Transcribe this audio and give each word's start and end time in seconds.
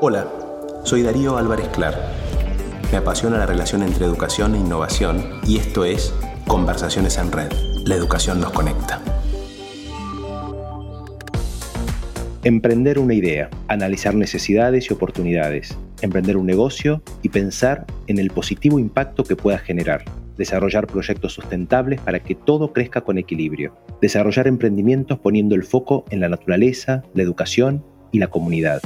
Hola, 0.00 0.28
soy 0.84 1.02
Darío 1.02 1.36
Álvarez 1.38 1.66
Clar. 1.70 1.94
Me 2.92 2.98
apasiona 2.98 3.36
la 3.36 3.46
relación 3.46 3.82
entre 3.82 4.06
educación 4.06 4.54
e 4.54 4.58
innovación 4.58 5.40
y 5.44 5.56
esto 5.58 5.84
es 5.84 6.14
Conversaciones 6.46 7.18
en 7.18 7.32
Red. 7.32 7.50
La 7.84 7.96
educación 7.96 8.40
nos 8.40 8.52
conecta. 8.52 9.02
Emprender 12.44 13.00
una 13.00 13.14
idea, 13.14 13.50
analizar 13.66 14.14
necesidades 14.14 14.88
y 14.88 14.94
oportunidades, 14.94 15.76
emprender 16.00 16.36
un 16.36 16.46
negocio 16.46 17.02
y 17.22 17.30
pensar 17.30 17.84
en 18.06 18.20
el 18.20 18.30
positivo 18.30 18.78
impacto 18.78 19.24
que 19.24 19.34
pueda 19.34 19.58
generar 19.58 20.04
desarrollar 20.38 20.86
proyectos 20.86 21.32
sustentables 21.32 22.00
para 22.00 22.20
que 22.20 22.36
todo 22.36 22.72
crezca 22.72 23.00
con 23.00 23.18
equilibrio, 23.18 23.74
desarrollar 24.00 24.46
emprendimientos 24.46 25.18
poniendo 25.18 25.56
el 25.56 25.64
foco 25.64 26.04
en 26.10 26.20
la 26.20 26.28
naturaleza, 26.28 27.02
la 27.12 27.24
educación 27.24 27.84
y 28.12 28.20
la 28.20 28.28
comunidad. 28.28 28.80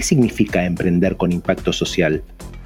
¿Qué 0.00 0.06
significa 0.06 0.64
emprender 0.64 1.18
con 1.18 1.30
impacto 1.30 1.74
social? 1.74 2.22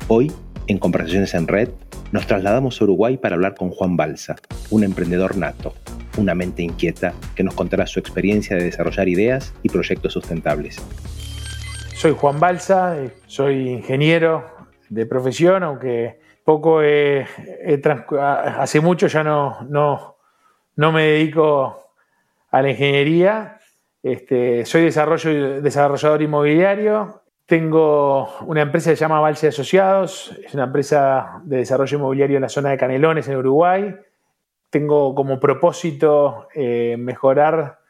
Hoy, 0.06 0.30
en 0.68 0.78
Conversaciones 0.78 1.34
en 1.34 1.48
Red, 1.48 1.70
nos 2.12 2.28
trasladamos 2.28 2.80
a 2.80 2.84
Uruguay 2.84 3.16
para 3.16 3.34
hablar 3.34 3.56
con 3.56 3.70
Juan 3.70 3.96
Balsa, 3.96 4.36
un 4.70 4.84
emprendedor 4.84 5.36
nato, 5.36 5.74
una 6.16 6.36
mente 6.36 6.62
inquieta 6.62 7.12
que 7.34 7.42
nos 7.42 7.54
contará 7.54 7.88
su 7.88 7.98
experiencia 7.98 8.56
de 8.56 8.62
desarrollar 8.62 9.09
ideas 9.09 9.52
y 9.64 9.68
proyectos 9.68 10.12
sustentables. 10.12 10.80
Soy 11.96 12.12
Juan 12.12 12.38
Balsa, 12.38 12.98
soy 13.26 13.68
ingeniero 13.68 14.48
de 14.88 15.04
profesión, 15.04 15.64
aunque 15.64 16.20
poco 16.45 16.82
hace 18.16 18.80
mucho 18.80 19.09
ya 19.09 19.24
no, 19.24 19.66
no, 19.68 20.18
no, 20.76 20.92
me 20.92 21.02
dedico 21.02 21.90
a 22.52 22.62
la 22.62 22.70
ingeniería. 22.70 23.59
Este, 24.04 24.64
soy 24.64 24.82
desarrollo, 24.82 25.60
desarrollador 25.60 26.23
inmobiliario. 26.23 27.23
Tengo 27.46 28.38
una 28.46 28.62
empresa 28.62 28.90
que 28.90 28.96
se 28.96 29.00
llama 29.00 29.20
Valse 29.20 29.48
Asociados, 29.48 30.34
es 30.45 30.54
una 30.54 30.64
empresa 30.64 31.42
de 31.45 31.59
desarrollo 31.59 31.98
inmobiliario 31.98 32.36
en 32.36 32.42
la 32.42 32.48
zona 32.48 32.70
de 32.70 32.78
Canelones, 32.78 33.28
en 33.28 33.36
Uruguay. 33.36 33.95
Tengo 34.70 35.14
como 35.14 35.38
propósito 35.38 36.48
eh, 36.54 36.96
mejorar, 36.98 37.80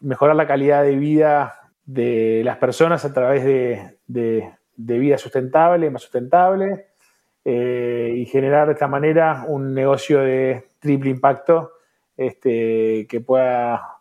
mejorar 0.00 0.36
la 0.36 0.46
calidad 0.46 0.82
de 0.82 0.96
vida 0.96 1.70
de 1.84 2.42
las 2.44 2.56
personas 2.56 3.04
a 3.04 3.12
través 3.12 3.44
de, 3.44 3.98
de, 4.08 4.50
de 4.76 4.98
vida 4.98 5.18
sustentable, 5.18 5.88
más 5.90 6.02
sustentable. 6.02 6.86
Eh, 7.48 8.12
y 8.16 8.26
generar 8.26 8.66
de 8.66 8.72
esta 8.72 8.88
manera 8.88 9.44
un 9.46 9.72
negocio 9.72 10.18
de 10.18 10.64
triple 10.80 11.10
impacto 11.10 11.74
este, 12.16 13.06
que 13.08 13.20
pueda 13.20 13.95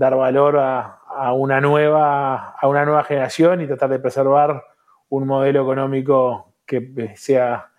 dar 0.00 0.16
valor 0.16 0.56
a, 0.56 1.32
una 1.34 1.60
nueva, 1.60 2.54
a 2.58 2.66
una 2.68 2.86
nueva 2.86 3.04
generación 3.04 3.60
y 3.60 3.66
tratar 3.66 3.90
de 3.90 3.98
preservar 3.98 4.64
un 5.10 5.26
modelo 5.26 5.60
económico 5.60 6.54
que 6.64 7.12
sea 7.16 7.70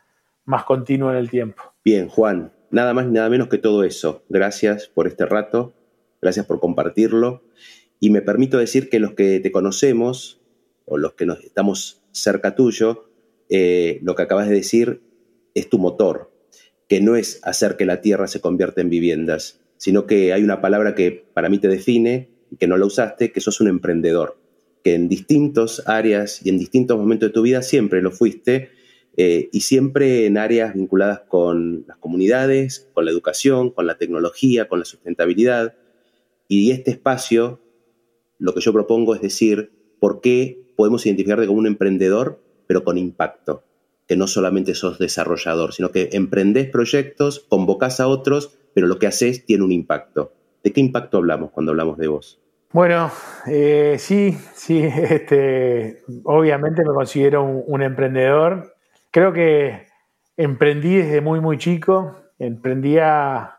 más 0.46 0.64
continuo 0.64 1.10
en 1.10 1.18
el 1.18 1.32
tiempo. 1.32 1.64
Bien, 1.84 2.10
Juan, 2.10 2.54
nada 2.70 2.94
más 2.94 3.08
ni 3.08 3.14
nada 3.14 3.28
menos 3.28 3.48
que 3.48 3.58
todo 3.58 3.84
eso. 3.84 4.24
Gracias 4.30 4.88
por 4.88 5.08
este 5.08 5.26
rato, 5.26 5.74
gracias 6.22 6.46
por 6.46 6.60
compartirlo. 6.60 7.42
Y 8.00 8.12
me 8.12 8.22
permito 8.22 8.60
decir 8.60 8.90
que 8.90 9.00
los 9.00 9.14
que 9.14 9.40
te 9.40 9.52
conocemos, 9.52 10.44
o 10.86 11.00
los 11.00 11.14
que 11.14 11.26
estamos 11.44 12.04
cerca 12.12 12.54
tuyo, 12.54 13.10
eh, 13.50 14.00
lo 14.04 14.14
que 14.14 14.22
acabas 14.22 14.48
de 14.48 14.54
decir 14.54 15.02
es 15.56 15.70
tu 15.70 15.80
motor, 15.80 16.32
que 16.88 17.02
no 17.02 17.16
es 17.16 17.40
hacer 17.44 17.78
que 17.78 17.86
la 17.86 18.02
tierra 18.02 18.28
se 18.28 18.42
convierta 18.42 18.82
en 18.82 18.92
viviendas, 18.92 19.61
sino 19.82 20.06
que 20.06 20.32
hay 20.32 20.44
una 20.44 20.62
palabra 20.62 20.94
que 20.94 21.26
para 21.34 21.50
mí 21.50 21.58
te 21.58 21.68
define, 21.68 22.30
que 22.60 22.68
no 22.68 22.78
la 22.78 22.86
usaste, 22.86 23.32
que 23.32 23.42
sos 23.42 23.62
un 23.62 23.68
emprendedor, 23.68 24.38
que 24.84 24.94
en 24.94 25.10
distintas 25.10 25.82
áreas 25.88 26.46
y 26.46 26.50
en 26.50 26.60
distintos 26.60 27.00
momentos 27.00 27.30
de 27.30 27.34
tu 27.34 27.42
vida 27.42 27.64
siempre 27.64 28.04
lo 28.04 28.12
fuiste, 28.12 28.70
eh, 29.18 29.50
y 29.52 29.62
siempre 29.62 30.28
en 30.28 30.38
áreas 30.38 30.76
vinculadas 30.76 31.22
con 31.22 31.84
las 31.88 31.98
comunidades, 31.98 32.92
con 32.94 33.06
la 33.06 33.12
educación, 33.12 33.72
con 33.72 33.88
la 33.88 33.98
tecnología, 33.98 34.70
con 34.70 34.78
la 34.78 34.86
sustentabilidad. 34.86 35.74
Y 36.48 36.70
este 36.70 36.92
espacio, 36.92 37.60
lo 38.38 38.54
que 38.54 38.62
yo 38.62 38.74
propongo 38.74 39.16
es 39.16 39.22
decir, 39.22 39.72
¿por 40.00 40.22
qué 40.22 40.62
podemos 40.76 41.04
identificarte 41.08 41.48
como 41.48 41.58
un 41.58 41.66
emprendedor, 41.66 42.40
pero 42.68 42.84
con 42.84 43.00
impacto? 43.00 43.64
que 44.08 44.18
no 44.18 44.28
solamente 44.28 44.76
sos 44.76 45.00
desarrollador, 45.00 45.74
sino 45.74 45.92
que 45.92 46.10
emprendés 46.12 46.70
proyectos, 46.70 47.46
convocás 47.48 48.02
a 48.02 48.10
otros, 48.10 48.58
pero 48.74 48.88
lo 48.88 49.00
que 49.00 49.08
haces 49.08 49.46
tiene 49.46 49.64
un 49.64 49.72
impacto. 49.72 50.34
¿De 50.64 50.72
qué 50.72 50.82
impacto 50.82 51.18
hablamos 51.18 51.52
cuando 51.52 51.72
hablamos 51.72 51.98
de 51.98 52.08
vos? 52.08 52.40
Bueno, 52.74 53.12
eh, 53.48 53.98
sí, 54.00 54.38
sí, 54.54 54.84
este, 54.84 56.04
obviamente 56.24 56.84
me 56.84 56.94
considero 56.94 57.44
un, 57.44 57.82
emprendedor. 57.82 58.76
Creo 59.12 59.34
que 59.34 59.88
emprendí 60.38 60.96
desde 60.96 61.22
muy, 61.22 61.42
muy 61.42 61.58
chico. 61.58 62.16
Emprendía 62.40 63.58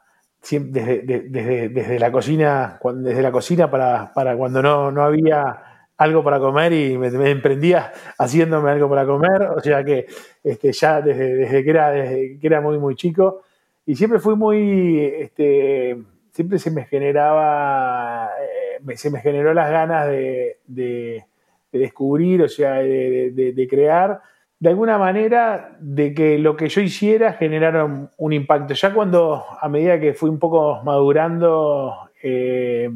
desde, 0.51 1.03
desde, 1.03 1.99
la 1.99 2.11
cocina, 2.11 2.81
desde 2.97 3.23
la 3.23 3.31
cocina 3.31 3.71
para, 3.71 4.13
para 4.13 4.37
cuando 4.37 4.61
no, 4.61 4.91
no 4.91 5.03
había 5.03 5.73
algo 6.03 6.25
para 6.25 6.41
comer 6.41 6.73
y 6.73 6.99
me, 6.99 7.09
emprendía 7.31 7.93
haciéndome 8.19 8.71
algo 8.71 8.89
para 8.89 9.07
comer, 9.07 9.43
o 9.57 9.61
sea 9.61 9.85
que 9.85 10.07
este, 10.43 10.73
ya 10.73 11.01
desde, 11.01 11.63
que 11.63 11.71
era, 11.71 11.93
que 11.93 12.41
era 12.43 12.61
muy, 12.61 12.79
muy 12.79 12.97
chico, 12.97 13.43
y 13.87 13.97
siempre 13.97 14.19
fui 14.19 14.37
muy, 14.37 15.01
este, 15.01 15.97
siempre 16.31 16.59
se 16.59 16.71
me 16.71 16.85
generaba, 16.85 18.31
eh, 18.41 18.97
se 18.97 19.11
me 19.11 19.21
generó 19.21 19.55
las 19.55 19.71
ganas 19.71 20.09
de, 20.09 21.25
descubrir, 21.73 22.43
o 22.43 22.49
sea, 22.49 22.75
de, 22.75 23.67
crear, 23.69 24.21
de 24.59 24.69
alguna 24.69 24.99
manera, 24.99 25.77
de 25.81 26.15
que 26.15 26.39
lo 26.39 26.57
que 26.57 26.69
yo 26.69 26.81
hiciera 26.81 27.33
generara 27.33 28.11
un, 28.17 28.33
impacto. 28.33 28.75
Ya 28.75 28.93
cuando, 28.93 29.45
a 29.61 29.69
medida 29.69 29.99
que 29.99 30.15
fui 30.15 30.31
un 30.31 30.39
poco 30.39 30.83
madurando 30.85 32.11
eh, 32.23 32.91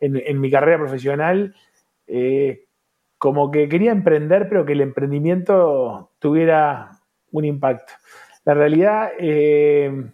en 0.00 0.40
mi 0.40 0.50
carrera 0.50 0.78
profesional, 0.78 1.54
eh, 2.06 2.66
como 3.18 3.50
que 3.50 3.68
quería 3.68 3.92
emprender, 3.92 4.48
pero 4.48 4.66
que 4.66 4.72
el 4.72 4.80
emprendimiento 4.80 6.10
tuviera 6.18 6.90
un 7.30 7.44
impacto. 7.44 7.92
La 8.44 8.54
realidad, 8.54 9.10
eh, 9.18 10.10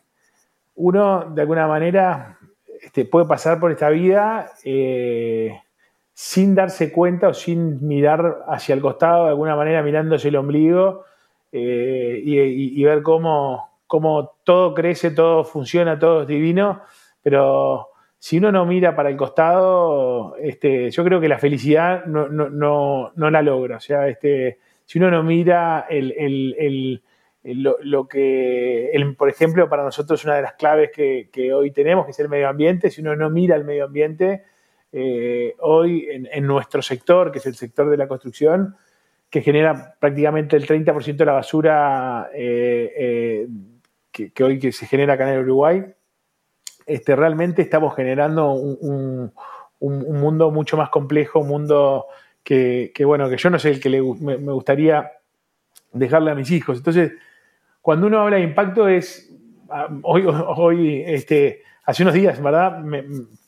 uno 0.76 1.30
de 1.30 1.40
alguna 1.40 1.66
manera 1.66 2.38
este, 2.80 3.04
puede 3.04 3.26
pasar 3.26 3.58
por 3.58 3.70
esta 3.70 3.88
vida 3.88 4.52
eh, 4.64 5.60
sin 6.12 6.54
darse 6.54 6.92
cuenta 6.92 7.28
o 7.28 7.34
sin 7.34 7.86
mirar 7.86 8.44
hacia 8.48 8.74
el 8.74 8.80
costado, 8.80 9.24
de 9.24 9.30
alguna 9.30 9.56
manera 9.56 9.82
mirándose 9.82 10.28
el 10.28 10.36
ombligo 10.36 11.04
y, 11.50 12.84
ver 12.84 13.02
cómo, 13.02 13.70
cómo 13.86 14.32
todo 14.44 14.74
crece, 14.74 15.10
todo 15.12 15.44
funciona, 15.44 15.98
todo 15.98 16.22
es 16.22 16.28
divino, 16.28 16.82
pero 17.22 17.88
si 18.18 18.38
uno 18.38 18.50
no 18.50 18.66
mira 18.66 18.96
para 18.96 19.10
el 19.10 19.16
costado, 19.16 20.36
este, 20.38 20.90
yo 20.90 21.04
creo 21.04 21.20
que 21.20 21.28
la 21.28 21.38
felicidad 21.38 22.04
no, 22.06 22.28
no, 22.28 22.48
no, 22.50 23.12
no 23.14 23.30
la 23.30 23.42
logra. 23.42 23.76
O 23.76 23.80
sea, 23.80 24.08
este, 24.08 24.58
si 24.84 24.98
uno 24.98 25.10
no 25.10 25.22
mira 25.22 25.86
el, 25.88 26.12
el, 26.58 27.02
lo, 27.42 28.08
que, 28.08 28.90
por 29.16 29.28
ejemplo, 29.28 29.68
para 29.68 29.84
nosotros 29.84 30.24
una 30.24 30.36
de 30.36 30.42
las 30.42 30.54
claves 30.54 30.90
que, 30.92 31.52
hoy 31.52 31.70
tenemos, 31.70 32.04
que 32.04 32.12
es 32.12 32.20
el 32.20 32.28
medio 32.28 32.48
ambiente, 32.48 32.90
si 32.90 33.00
uno 33.00 33.16
no 33.16 33.30
mira 33.30 33.56
el 33.56 33.64
medio 33.64 33.84
ambiente, 33.84 34.42
eh, 34.92 35.54
hoy 35.60 36.06
en, 36.10 36.46
nuestro 36.46 36.82
sector, 36.82 37.30
que 37.30 37.38
es 37.38 37.46
el 37.46 37.54
sector 37.54 37.88
de 37.90 37.96
la 37.96 38.08
construcción, 38.08 38.76
que 39.30 39.42
genera 39.42 39.94
prácticamente 40.00 40.56
el 40.56 40.66
30% 40.66 41.16
de 41.16 41.24
la 41.24 41.32
basura 41.32 42.30
eh, 42.34 42.92
eh, 42.96 43.48
que, 44.10 44.44
hoy 44.44 44.58
que 44.58 44.72
se 44.72 44.86
genera 44.86 45.14
acá 45.14 45.28
en 45.28 45.34
el 45.34 45.44
Uruguay, 45.44 45.84
este, 46.86 47.14
realmente 47.14 47.62
estamos 47.62 47.94
generando 47.94 48.52
un, 48.52 49.32
mundo 49.80 50.50
mucho 50.50 50.76
más 50.76 50.88
complejo, 50.88 51.40
un 51.40 51.48
mundo 51.48 52.06
que, 52.42 52.90
bueno, 53.04 53.28
que 53.28 53.36
yo 53.36 53.50
no 53.50 53.58
sé 53.58 53.70
el 53.70 53.80
que 53.80 53.90
me, 53.90 54.36
gustaría 54.52 55.12
dejarle 55.92 56.30
a 56.30 56.34
mis 56.34 56.50
hijos. 56.50 56.78
Entonces, 56.78 57.12
cuando 57.80 58.06
uno 58.06 58.20
habla 58.20 58.36
de 58.36 58.42
impacto 58.42 58.88
es, 58.88 59.34
ah, 59.70 59.88
hoy, 60.02 60.24
hoy 60.26 61.02
este, 61.06 61.62
hace 61.84 62.02
unos 62.02 62.14
días, 62.14 62.42
¿verdad? 62.42 62.82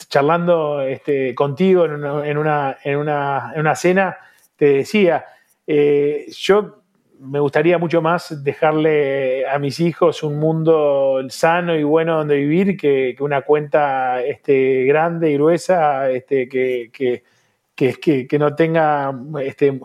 charlando 0.09 0.83
este, 0.83 1.35
contigo 1.35 1.85
en 1.85 1.93
una, 1.93 2.79
en, 2.83 2.97
una, 2.97 3.75
cena, 3.77 4.17
te 4.57 4.67
decía, 4.67 5.25
eh, 5.67 6.27
yo 6.31 6.81
me 7.21 7.39
gustaría 7.39 7.77
mucho 7.77 8.01
más 8.01 8.43
dejarle 8.43 9.47
a 9.47 9.59
mis 9.59 9.79
hijos 9.79 10.23
un 10.23 10.39
mundo 10.39 11.21
sano 11.29 11.77
y 11.77 11.83
bueno 11.83 12.17
donde 12.17 12.37
vivir 12.37 12.79
que, 12.79 13.15
una 13.21 13.43
cuenta 13.43 14.23
este, 14.23 14.85
grande 14.85 15.31
y 15.31 15.35
gruesa 15.35 16.11
este, 16.11 16.49
que, 16.49 16.91
que, 16.93 18.27
que, 18.27 18.39
no 18.39 18.55
tenga 18.55 19.15
este, 19.43 19.79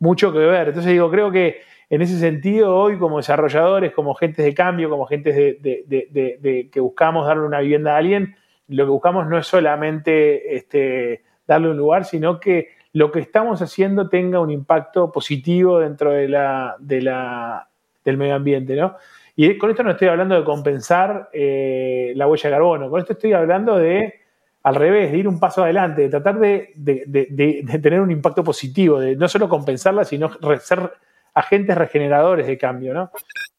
mucho 0.00 0.32
que 0.32 0.38
ver. 0.40 0.68
Entonces 0.68 0.92
digo, 0.92 1.10
creo 1.10 1.30
que 1.30 1.60
en 1.90 2.02
ese 2.02 2.18
sentido 2.20 2.76
hoy 2.76 2.98
como 2.98 3.16
desarrolladores, 3.16 3.92
como 3.92 4.14
gentes 4.14 4.44
de 4.44 4.54
cambio, 4.54 4.88
como 4.88 5.06
gentes 5.06 5.34
de, 5.34 6.68
que 6.72 6.80
buscamos 6.80 7.26
darle 7.26 7.44
una 7.44 7.58
vivienda 7.58 7.94
a 7.94 7.98
alguien, 7.98 8.36
lo 8.68 8.84
que 8.84 8.90
buscamos 8.90 9.26
no 9.26 9.36
es 9.36 9.46
solamente 9.48 10.54
este, 10.54 11.24
darle 11.48 11.70
un 11.70 11.76
lugar, 11.76 12.04
sino 12.04 12.38
que 12.38 12.68
lo 12.92 13.10
que 13.10 13.18
estamos 13.18 13.60
haciendo 13.60 14.08
tenga 14.08 14.38
un 14.38 14.50
impacto 14.50 15.10
positivo 15.10 15.80
dentro 15.80 16.12
de 16.12 16.28
la, 16.28 16.76
de 16.78 17.02
la, 17.02 17.68
del 18.04 18.16
medio 18.16 18.36
ambiente, 18.36 18.76
¿no? 18.76 18.96
Y 19.34 19.58
con 19.58 19.70
esto 19.70 19.82
no 19.82 19.90
estoy 19.90 20.08
hablando 20.08 20.36
de 20.36 20.44
compensar 20.44 21.28
eh, 21.32 22.12
la 22.14 22.28
huella 22.28 22.50
de 22.50 22.54
carbono, 22.54 22.88
con 22.88 23.00
esto 23.00 23.14
estoy 23.14 23.32
hablando 23.32 23.76
de, 23.76 24.14
al 24.62 24.74
revés, 24.76 25.10
de 25.10 25.18
ir 25.18 25.26
un 25.26 25.40
paso 25.40 25.64
adelante, 25.64 26.02
de 26.02 26.08
tratar 26.08 26.38
de, 26.38 26.72
de 26.76 27.78
tener 27.82 28.00
un 28.00 28.12
impacto 28.12 28.44
positivo, 28.44 29.00
de 29.00 29.16
no 29.16 29.26
solo 29.26 29.48
compensarla, 29.48 30.04
sino 30.04 30.30
ser 30.60 30.92
agentes 31.40 31.76
regeneradores 31.76 32.46
de 32.46 32.58
cambio, 32.58 32.94
¿no? 32.94 33.10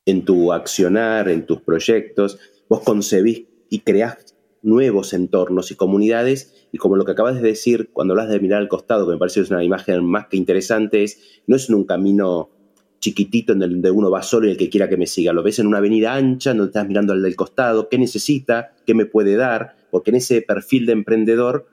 En 0.05 0.25
tu 0.25 0.53
accionar, 0.53 1.29
en 1.29 1.45
tus 1.45 1.61
proyectos, 1.61 2.39
vos 2.69 2.81
concebís 2.81 3.45
y 3.69 3.79
creás 3.79 4.35
nuevos 4.63 5.13
entornos 5.13 5.71
y 5.71 5.75
comunidades, 5.75 6.67
y 6.71 6.77
como 6.77 6.95
lo 6.95 7.05
que 7.05 7.11
acabas 7.11 7.35
de 7.35 7.41
decir 7.41 7.89
cuando 7.91 8.13
hablas 8.13 8.29
de 8.29 8.39
mirar 8.39 8.61
al 8.61 8.67
costado, 8.67 9.05
que 9.05 9.13
me 9.13 9.17
parece 9.17 9.39
que 9.39 9.45
es 9.45 9.51
una 9.51 9.63
imagen 9.63 10.05
más 10.05 10.27
que 10.27 10.37
interesante, 10.37 11.03
es, 11.03 11.41
no 11.47 11.55
es 11.55 11.69
en 11.69 11.75
un 11.75 11.85
camino 11.85 12.49
chiquitito 12.99 13.53
en 13.53 13.59
donde 13.59 13.89
uno 13.89 14.11
va 14.11 14.21
solo 14.21 14.47
y 14.47 14.51
el 14.51 14.57
que 14.57 14.69
quiera 14.69 14.87
que 14.87 14.97
me 14.97 15.07
siga, 15.07 15.33
lo 15.33 15.41
ves 15.41 15.59
en 15.59 15.67
una 15.67 15.79
avenida 15.79 16.13
ancha 16.13 16.51
donde 16.51 16.67
estás 16.67 16.87
mirando 16.87 17.13
al 17.13 17.21
del 17.21 17.35
costado, 17.35 17.89
qué 17.89 17.97
necesita, 17.97 18.75
qué 18.85 18.93
me 18.93 19.05
puede 19.05 19.35
dar, 19.35 19.75
porque 19.89 20.11
en 20.11 20.17
ese 20.17 20.41
perfil 20.41 20.85
de 20.85 20.93
emprendedor, 20.93 21.65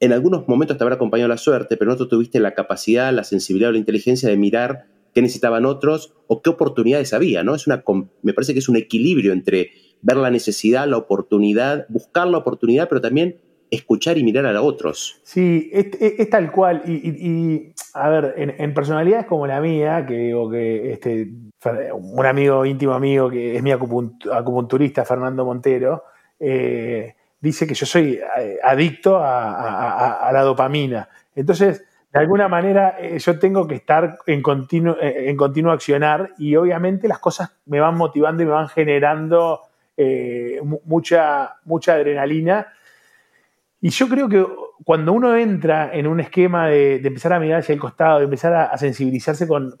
en 0.00 0.12
algunos 0.12 0.48
momentos 0.48 0.78
te 0.78 0.84
habrá 0.84 0.96
acompañado 0.96 1.28
la 1.28 1.36
suerte, 1.36 1.76
pero 1.76 1.90
no 1.90 1.96
tú 1.96 2.08
tuviste 2.08 2.40
la 2.40 2.54
capacidad, 2.54 3.12
la 3.12 3.24
sensibilidad 3.24 3.68
o 3.68 3.72
la 3.72 3.78
inteligencia 3.78 4.28
de 4.28 4.36
mirar 4.36 4.86
qué 5.16 5.22
necesitaban 5.22 5.64
otros 5.64 6.12
o 6.26 6.42
qué 6.42 6.50
oportunidades 6.50 7.14
había, 7.14 7.42
¿no? 7.42 7.54
Es 7.54 7.66
una, 7.66 7.82
me 8.20 8.34
parece 8.34 8.52
que 8.52 8.58
es 8.58 8.68
un 8.68 8.76
equilibrio 8.76 9.32
entre 9.32 9.70
ver 10.02 10.18
la 10.18 10.30
necesidad, 10.30 10.86
la 10.86 10.98
oportunidad, 10.98 11.86
buscar 11.88 12.26
la 12.26 12.36
oportunidad, 12.36 12.86
pero 12.86 13.00
también 13.00 13.38
escuchar 13.70 14.18
y 14.18 14.24
mirar 14.24 14.44
a 14.44 14.60
otros. 14.60 15.18
Sí, 15.22 15.70
es, 15.72 16.28
tal 16.28 16.52
cual. 16.52 16.82
Y, 16.86 17.72
a 17.94 18.10
ver, 18.10 18.34
en, 18.36 18.74
personalidades 18.74 19.24
como 19.24 19.46
la 19.46 19.58
mía, 19.62 20.04
que 20.06 20.18
digo 20.18 20.50
que 20.50 20.92
este, 20.92 21.30
un 21.94 22.26
amigo 22.26 22.66
íntimo 22.66 22.92
amigo 22.92 23.30
que 23.30 23.56
es 23.56 23.62
mi 23.62 23.70
acupunturista, 23.72 25.06
Fernando 25.06 25.46
Montero, 25.46 26.04
eh, 26.38 27.14
dice 27.40 27.66
que 27.66 27.72
yo 27.72 27.86
soy 27.86 28.20
eh, 28.38 28.58
adicto 28.62 29.16
a, 29.18 30.28
la 30.30 30.42
dopamina. 30.42 31.08
Entonces, 31.34 31.86
de 32.16 32.22
alguna 32.22 32.48
manera, 32.48 32.96
eh, 32.98 33.18
yo 33.18 33.38
tengo 33.38 33.66
que 33.66 33.74
estar 33.74 34.18
en 34.26 34.40
continuo, 34.40 34.96
en 35.00 35.36
continuo 35.36 35.70
accionar 35.70 36.30
y 36.38 36.56
obviamente 36.56 37.08
las 37.08 37.18
cosas 37.18 37.54
me 37.66 37.78
van 37.78 37.94
motivando 37.96 38.42
y 38.42 38.46
me 38.46 38.52
van 38.52 38.68
generando 38.68 39.60
eh, 39.98 40.62
mucha, 40.84 41.56
mucha 41.64 41.92
adrenalina. 41.92 42.68
Y 43.82 43.90
yo 43.90 44.08
creo 44.08 44.30
que 44.30 44.46
cuando 44.82 45.12
uno 45.12 45.36
entra 45.36 45.90
en 45.92 46.06
un 46.06 46.20
esquema 46.20 46.68
de, 46.68 46.96
empezar 46.96 47.34
a 47.34 47.38
mirar 47.40 47.60
hacia 47.60 47.74
el 47.74 47.78
costado, 47.78 48.18
de 48.18 48.24
empezar 48.24 48.54
a, 48.54 48.78
sensibilizarse 48.78 49.46
con, 49.46 49.74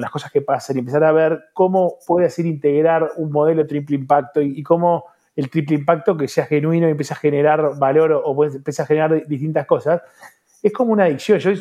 las 0.00 0.10
cosas 0.10 0.30
que 0.30 0.40
pasan 0.40 0.76
y 0.76 0.78
empezar 0.80 1.02
a 1.02 1.10
ver 1.10 1.46
cómo 1.52 1.96
puede 2.06 2.26
hacer 2.26 2.46
integrar 2.46 3.10
un 3.16 3.32
modelo 3.32 3.66
triple 3.66 3.96
impacto 3.96 4.40
y, 4.40 4.62
cómo 4.62 5.06
el 5.34 5.50
triple 5.50 5.76
impacto 5.76 6.16
que 6.16 6.28
sea 6.28 6.46
genuino 6.46 6.86
y 6.86 6.92
empieza 6.92 7.14
a 7.14 7.18
generar 7.18 7.76
valor 7.76 8.22
o, 8.24 8.44
empieza 8.44 8.84
a 8.84 8.86
generar 8.86 9.26
distintas 9.26 9.66
cosas, 9.66 10.00
es 10.62 10.72
como 10.72 10.92
una 10.92 11.04
adicción. 11.04 11.38
Yo, 11.38 11.54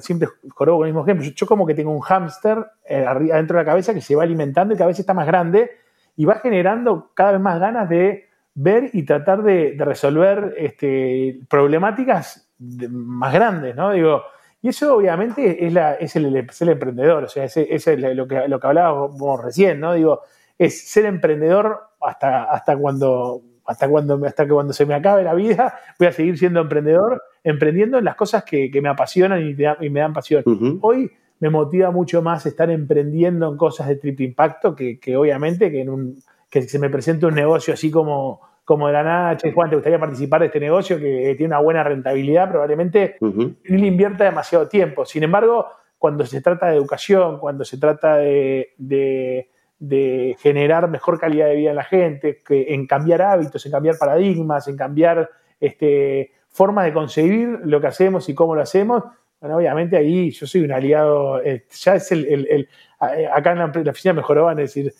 siempre 0.00 0.28
jorobo 0.50 0.78
con 0.78 0.86
el 0.86 0.92
mismo 0.92 1.04
ejemplo. 1.04 1.26
Yo, 1.34 1.46
como 1.46 1.66
que 1.66 1.74
tengo 1.74 1.90
un 1.90 2.00
hámster 2.00 2.64
eh, 2.88 3.04
adentro 3.04 3.58
de 3.58 3.64
la 3.64 3.70
cabeza 3.70 3.94
que 3.94 4.00
se 4.00 4.14
va 4.14 4.22
alimentando 4.22 4.74
y 4.74 4.76
cada 4.76 4.88
vez 4.88 4.98
está 4.98 5.14
más 5.14 5.26
grande 5.26 5.70
y 6.16 6.24
va 6.24 6.36
generando 6.36 7.10
cada 7.14 7.32
vez 7.32 7.40
más 7.40 7.58
ganas 7.58 7.88
de 7.88 8.28
ver 8.54 8.90
y 8.92 9.02
tratar 9.04 9.42
de, 9.42 9.74
resolver 9.78 10.54
este, 10.56 11.40
problemáticas 11.48 12.48
más 12.58 13.32
grandes, 13.32 13.74
¿no? 13.74 13.90
Digo, 13.90 14.22
y 14.62 14.68
eso 14.68 14.96
obviamente 14.96 15.66
es, 15.66 15.72
la, 15.72 15.94
es, 15.94 16.14
el, 16.14 16.36
emprendedor, 16.36 17.24
o 17.24 17.28
sea, 17.28 17.44
es, 17.44 17.56
es 17.56 17.86
lo, 17.98 18.28
que, 18.28 18.48
lo 18.48 18.60
que 18.60 18.66
hablábamos 18.66 19.42
recién, 19.42 19.80
¿no? 19.80 19.92
Digo, 19.92 20.22
es 20.56 20.88
ser 20.88 21.04
emprendedor 21.06 21.88
hasta, 22.00 22.44
hasta 22.44 22.76
cuando 22.76 23.42
hasta 23.66 23.88
cuando, 23.88 24.20
hasta 24.26 24.44
que 24.44 24.52
cuando 24.52 24.72
se 24.72 24.86
me 24.86 24.94
acabe 24.94 25.22
la 25.22 25.34
vida, 25.34 25.78
voy 25.98 26.08
a 26.08 26.12
seguir 26.12 26.38
siendo 26.38 26.60
emprendedor, 26.60 27.22
emprendiendo 27.44 27.98
en 27.98 28.04
las 28.06 28.16
cosas 28.16 28.42
que, 28.42 28.70
me 28.82 28.88
apasionan 28.88 29.46
y, 29.46 29.90
me 29.90 30.00
dan 30.00 30.12
pasión. 30.12 30.42
Hoy 30.80 31.10
me 31.40 31.50
motiva 31.50 31.90
mucho 31.90 32.22
más 32.22 32.46
estar 32.46 32.70
emprendiendo 32.70 33.50
en 33.50 33.58
cosas 33.58 33.86
de 33.88 33.96
triple 33.96 34.24
impacto 34.24 34.74
que, 34.74 35.16
obviamente 35.16 35.70
que, 35.70 35.82
en 35.82 35.90
un, 35.90 36.22
que 36.50 36.62
se 36.62 36.78
me 36.78 36.88
presente 36.88 37.26
un 37.26 37.34
negocio 37.34 37.74
así 37.74 37.90
como, 37.90 38.40
como 38.64 38.86
de 38.86 38.94
la 38.94 39.02
nada, 39.02 39.38
Juan, 39.54 39.68
¿te 39.68 39.76
gustaría 39.76 40.00
participar 40.00 40.40
de 40.40 40.46
este 40.46 40.60
negocio 40.60 40.98
que 40.98 41.34
tiene 41.36 41.54
una 41.54 41.60
buena 41.60 41.84
rentabilidad? 41.84 42.48
Probablemente 42.48 43.16
no 43.20 43.54
le 43.62 43.86
invierta 43.86 44.24
demasiado 44.24 44.66
tiempo. 44.66 45.04
Sin 45.04 45.22
embargo, 45.22 45.66
cuando 45.98 46.24
se 46.24 46.40
trata 46.40 46.68
de 46.68 46.76
educación, 46.76 47.38
cuando 47.38 47.64
se 47.64 47.76
trata 47.76 48.16
de, 48.16 48.72
de, 48.78 50.36
generar 50.40 50.88
mejor 50.88 51.20
calidad 51.20 51.48
de 51.48 51.56
vida 51.56 51.70
en 51.70 51.76
la 51.76 51.84
gente, 51.84 52.42
que, 52.46 52.72
en 52.72 52.86
cambiar 52.86 53.20
hábitos, 53.20 53.66
en 53.66 53.72
cambiar 53.72 53.98
paradigmas, 53.98 54.66
en 54.66 54.76
cambiar 54.76 55.28
este, 55.60 56.32
formas 56.54 56.84
de 56.84 56.92
concebir 56.92 57.58
lo 57.64 57.80
que 57.80 57.88
hacemos 57.88 58.28
y 58.28 58.34
cómo 58.34 58.54
lo 58.54 58.62
hacemos, 58.62 59.02
bueno, 59.40 59.56
obviamente 59.56 59.96
ahí 59.96 60.30
yo 60.30 60.46
soy 60.46 60.60
un 60.60 60.70
aliado, 60.70 61.42
eh, 61.42 61.66
ya 61.68 61.96
es 61.96 62.12
el, 62.12 62.24
el, 62.26 62.68
eh, 63.16 63.28
acá 63.34 63.52
en 63.52 63.58
la, 63.58 63.90
oficina 63.90 64.14
mejoró, 64.14 64.44
van 64.44 64.58
a 64.58 64.62
decir, 64.62 64.94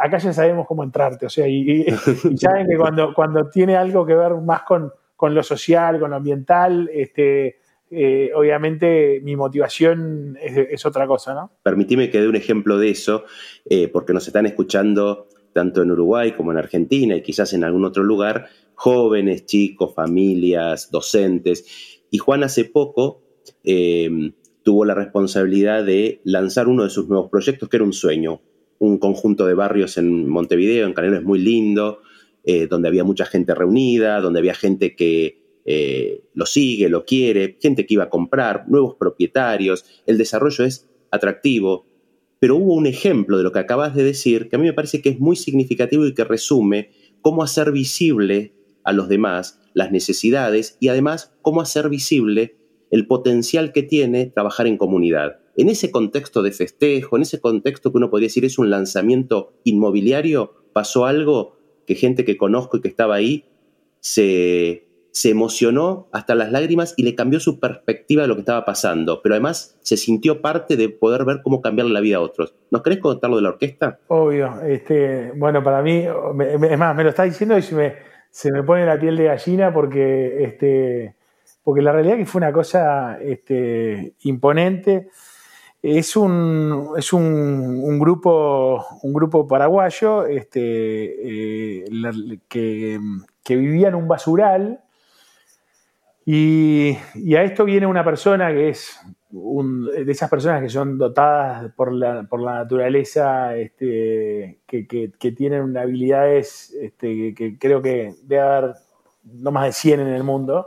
acá 0.00 0.18
ya 0.18 0.32
sabemos 0.32 0.68
cómo 0.68 0.84
entrarte, 0.84 1.26
o 1.26 1.28
sea, 1.28 1.48
y, 1.48 1.84
saben 2.36 2.68
que 2.68 2.76
cuando, 2.78 3.12
cuando 3.12 3.50
tiene 3.50 3.76
algo 3.76 4.06
que 4.06 4.14
ver 4.14 4.34
más 4.34 4.62
con, 4.62 4.92
con 5.16 5.34
lo 5.34 5.42
social, 5.42 5.98
con 5.98 6.10
lo 6.10 6.16
ambiental, 6.16 6.88
este, 6.94 7.58
eh, 7.90 8.30
obviamente 8.32 9.20
mi 9.24 9.34
motivación 9.34 10.38
es, 10.40 10.86
otra 10.86 11.08
cosa, 11.08 11.34
¿no? 11.34 11.50
Permitime 11.64 12.08
que 12.08 12.20
dé 12.20 12.28
un 12.28 12.36
ejemplo 12.36 12.78
de 12.78 12.90
eso, 12.90 13.24
porque 13.92 14.12
nos 14.12 14.28
están 14.28 14.46
escuchando 14.46 15.26
tanto 15.52 15.82
en 15.82 15.90
Uruguay 15.90 16.32
como 16.32 16.52
en 16.52 16.58
Argentina 16.58 17.16
y 17.16 17.22
quizás 17.22 17.52
en 17.52 17.64
algún 17.64 17.84
otro 17.84 18.04
lugar, 18.04 18.46
jóvenes, 18.80 19.46
chicos, 19.46 19.94
familias, 19.94 20.90
docentes. 20.90 21.64
Y 22.10 22.18
Juan 22.18 22.42
hace 22.44 22.64
poco 22.64 23.22
Em, 23.64 24.32
tuvo 24.62 24.84
la 24.84 24.94
responsabilidad 24.94 25.84
de 25.84 26.20
lanzar 26.24 26.68
uno 26.68 26.84
de 26.84 26.90
sus 26.90 27.08
nuevos 27.08 27.30
proyectos, 27.30 27.68
que 27.68 27.76
era 27.76 27.84
un 27.84 27.92
sueño, 27.92 28.42
un 28.78 28.98
conjunto 28.98 29.46
de 29.46 29.54
barrios 29.54 29.96
en 29.98 30.28
Montevideo, 30.28 30.86
en 30.86 30.92
Canelones 30.92 31.24
muy 31.24 31.38
lindo, 31.38 32.00
eh, 32.44 32.66
donde 32.66 32.88
había 32.88 33.04
mucha 33.04 33.24
gente 33.24 33.54
reunida, 33.54 34.20
donde 34.20 34.38
había 34.38 34.54
gente 34.54 34.94
que 34.94 35.60
eh, 35.64 36.22
lo 36.34 36.46
sigue, 36.46 36.88
lo 36.88 37.04
quiere, 37.04 37.58
gente 37.60 37.86
que 37.86 37.94
iba 37.94 38.04
a 38.04 38.10
comprar, 38.10 38.68
nuevos 38.68 38.96
propietarios, 38.96 39.84
el 40.06 40.18
desarrollo 40.18 40.64
es 40.64 40.88
atractivo, 41.10 41.86
pero 42.38 42.56
hubo 42.56 42.74
un 42.74 42.86
ejemplo 42.86 43.36
de 43.36 43.44
lo 43.44 43.52
que 43.52 43.58
acabas 43.58 43.94
de 43.94 44.04
decir 44.04 44.48
que 44.48 44.56
a 44.56 44.58
mí 44.58 44.66
me 44.66 44.72
parece 44.72 45.02
que 45.02 45.10
es 45.10 45.20
muy 45.20 45.36
significativo 45.36 46.06
y 46.06 46.14
que 46.14 46.24
resume 46.24 46.90
cómo 47.20 47.42
hacer 47.42 47.72
visible 47.72 48.54
a 48.84 48.92
los 48.92 49.08
demás 49.08 49.60
las 49.74 49.92
necesidades 49.92 50.76
y 50.80 50.88
además 50.88 51.32
cómo 51.42 51.60
hacer 51.60 51.88
visible 51.88 52.56
el 52.90 53.06
potencial 53.06 53.72
que 53.72 53.82
tiene 53.82 54.26
trabajar 54.26 54.66
en 54.66 54.76
comunidad. 54.76 55.38
En 55.56 55.68
ese 55.68 55.90
contexto 55.90 56.42
de 56.42 56.52
festejo, 56.52 57.16
en 57.16 57.22
ese 57.22 57.40
contexto 57.40 57.92
que 57.92 57.98
uno 57.98 58.10
podría 58.10 58.26
decir 58.26 58.44
es 58.44 58.58
un 58.58 58.70
lanzamiento 58.70 59.52
inmobiliario, 59.64 60.54
pasó 60.72 61.06
algo 61.06 61.58
que 61.86 61.94
gente 61.94 62.24
que 62.24 62.36
conozco 62.36 62.76
y 62.76 62.80
que 62.80 62.88
estaba 62.88 63.14
ahí 63.14 63.44
se, 64.00 64.86
se 65.12 65.30
emocionó 65.30 66.08
hasta 66.12 66.34
las 66.34 66.50
lágrimas 66.52 66.94
y 66.96 67.02
le 67.02 67.14
cambió 67.14 67.40
su 67.40 67.60
perspectiva 67.60 68.22
de 68.22 68.28
lo 68.28 68.34
que 68.34 68.40
estaba 68.40 68.64
pasando, 68.64 69.20
pero 69.22 69.34
además 69.34 69.78
se 69.82 69.96
sintió 69.96 70.40
parte 70.40 70.76
de 70.76 70.88
poder 70.88 71.24
ver 71.24 71.40
cómo 71.42 71.60
cambiar 71.60 71.88
la 71.88 72.00
vida 72.00 72.16
a 72.16 72.20
otros. 72.20 72.54
¿Nos 72.70 72.82
querés 72.82 73.00
contar 73.00 73.30
lo 73.30 73.36
de 73.36 73.42
la 73.42 73.50
orquesta? 73.50 73.98
Obvio, 74.08 74.60
este, 74.62 75.32
bueno, 75.36 75.62
para 75.62 75.82
mí, 75.82 76.04
es 76.70 76.78
más, 76.78 76.96
me 76.96 77.04
lo 77.04 77.10
está 77.10 77.24
diciendo 77.24 77.58
y 77.58 77.62
se 77.62 77.74
me, 77.74 78.09
se 78.30 78.52
me 78.52 78.62
pone 78.62 78.86
la 78.86 78.98
piel 78.98 79.16
de 79.16 79.24
gallina 79.24 79.72
porque 79.72 80.44
este, 80.44 81.14
porque 81.62 81.82
la 81.82 81.92
realidad 81.92 82.18
es 82.18 82.24
que 82.24 82.30
fue 82.30 82.40
una 82.40 82.52
cosa 82.52 83.18
este, 83.20 84.14
imponente. 84.22 85.08
Es 85.82 86.16
un, 86.16 86.90
es 86.96 87.12
un, 87.12 87.98
grupo, 87.98 88.84
un 89.02 89.12
grupo 89.14 89.46
paraguayo 89.46 90.26
este, 90.26 91.80
eh, 91.80 91.84
que, 92.48 92.98
vivía 93.48 93.88
en 93.88 93.94
un 93.94 94.06
basural 94.06 94.80
y, 96.26 96.96
a 97.34 97.42
esto 97.42 97.64
viene 97.64 97.86
una 97.86 98.04
persona 98.04 98.52
que 98.52 98.68
es 98.68 99.00
de 99.30 100.10
esas 100.12 100.28
personas 100.28 100.62
que 100.62 100.68
son 100.68 100.98
dotadas 100.98 101.72
por 101.74 101.92
la, 101.92 102.22
naturaleza, 102.22 103.56
este, 103.56 104.60
que, 104.66 105.32
tienen 105.36 105.76
habilidades 105.76 106.76
que 106.98 107.56
creo 107.58 107.80
que 107.80 108.14
debe 108.22 108.40
haber 108.42 108.74
no 109.24 109.50
más 109.50 109.66
de 109.66 109.72
100 109.72 110.00
en 110.00 110.08
el 110.08 110.24
mundo 110.24 110.66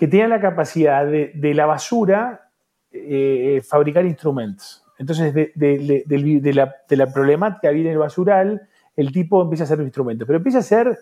que 0.00 0.08
tienen 0.08 0.30
la 0.30 0.40
capacidad 0.40 1.04
de, 1.04 1.54
la 1.54 1.66
basura 1.66 2.48
eh, 2.90 3.60
fabricar 3.68 4.06
instrumentos. 4.06 4.82
Entonces, 4.98 5.34
de, 5.34 6.52
la, 6.54 7.12
problemática 7.12 7.68
viene 7.68 7.92
el 7.92 7.98
basural, 7.98 8.66
el 8.96 9.12
tipo 9.12 9.42
empieza 9.42 9.64
a 9.64 9.66
hacer 9.66 9.78
un 9.78 9.84
instrumento, 9.84 10.24
pero 10.24 10.38
empieza 10.38 10.56
a 10.56 10.60
hacer 10.60 10.98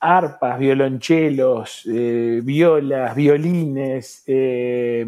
arpas, 0.00 0.58
violonchelos, 0.58 1.86
eh, 1.86 2.40
violas, 2.42 3.14
violines, 3.14 4.24
eh, 4.26 5.06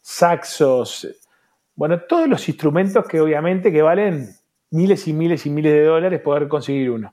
saxos, 0.00 1.08
bueno, 1.74 2.00
todos 2.00 2.28
los 2.28 2.48
instrumentos 2.48 3.06
que 3.06 3.20
obviamente 3.20 3.72
que 3.72 3.82
valen 3.82 4.28
miles 4.70 5.08
y 5.08 5.12
miles 5.12 5.46
y 5.46 5.50
miles 5.50 5.72
de 5.72 5.84
dólares 5.84 6.20
poder 6.20 6.48
conseguir 6.48 6.90
uno. 6.90 7.12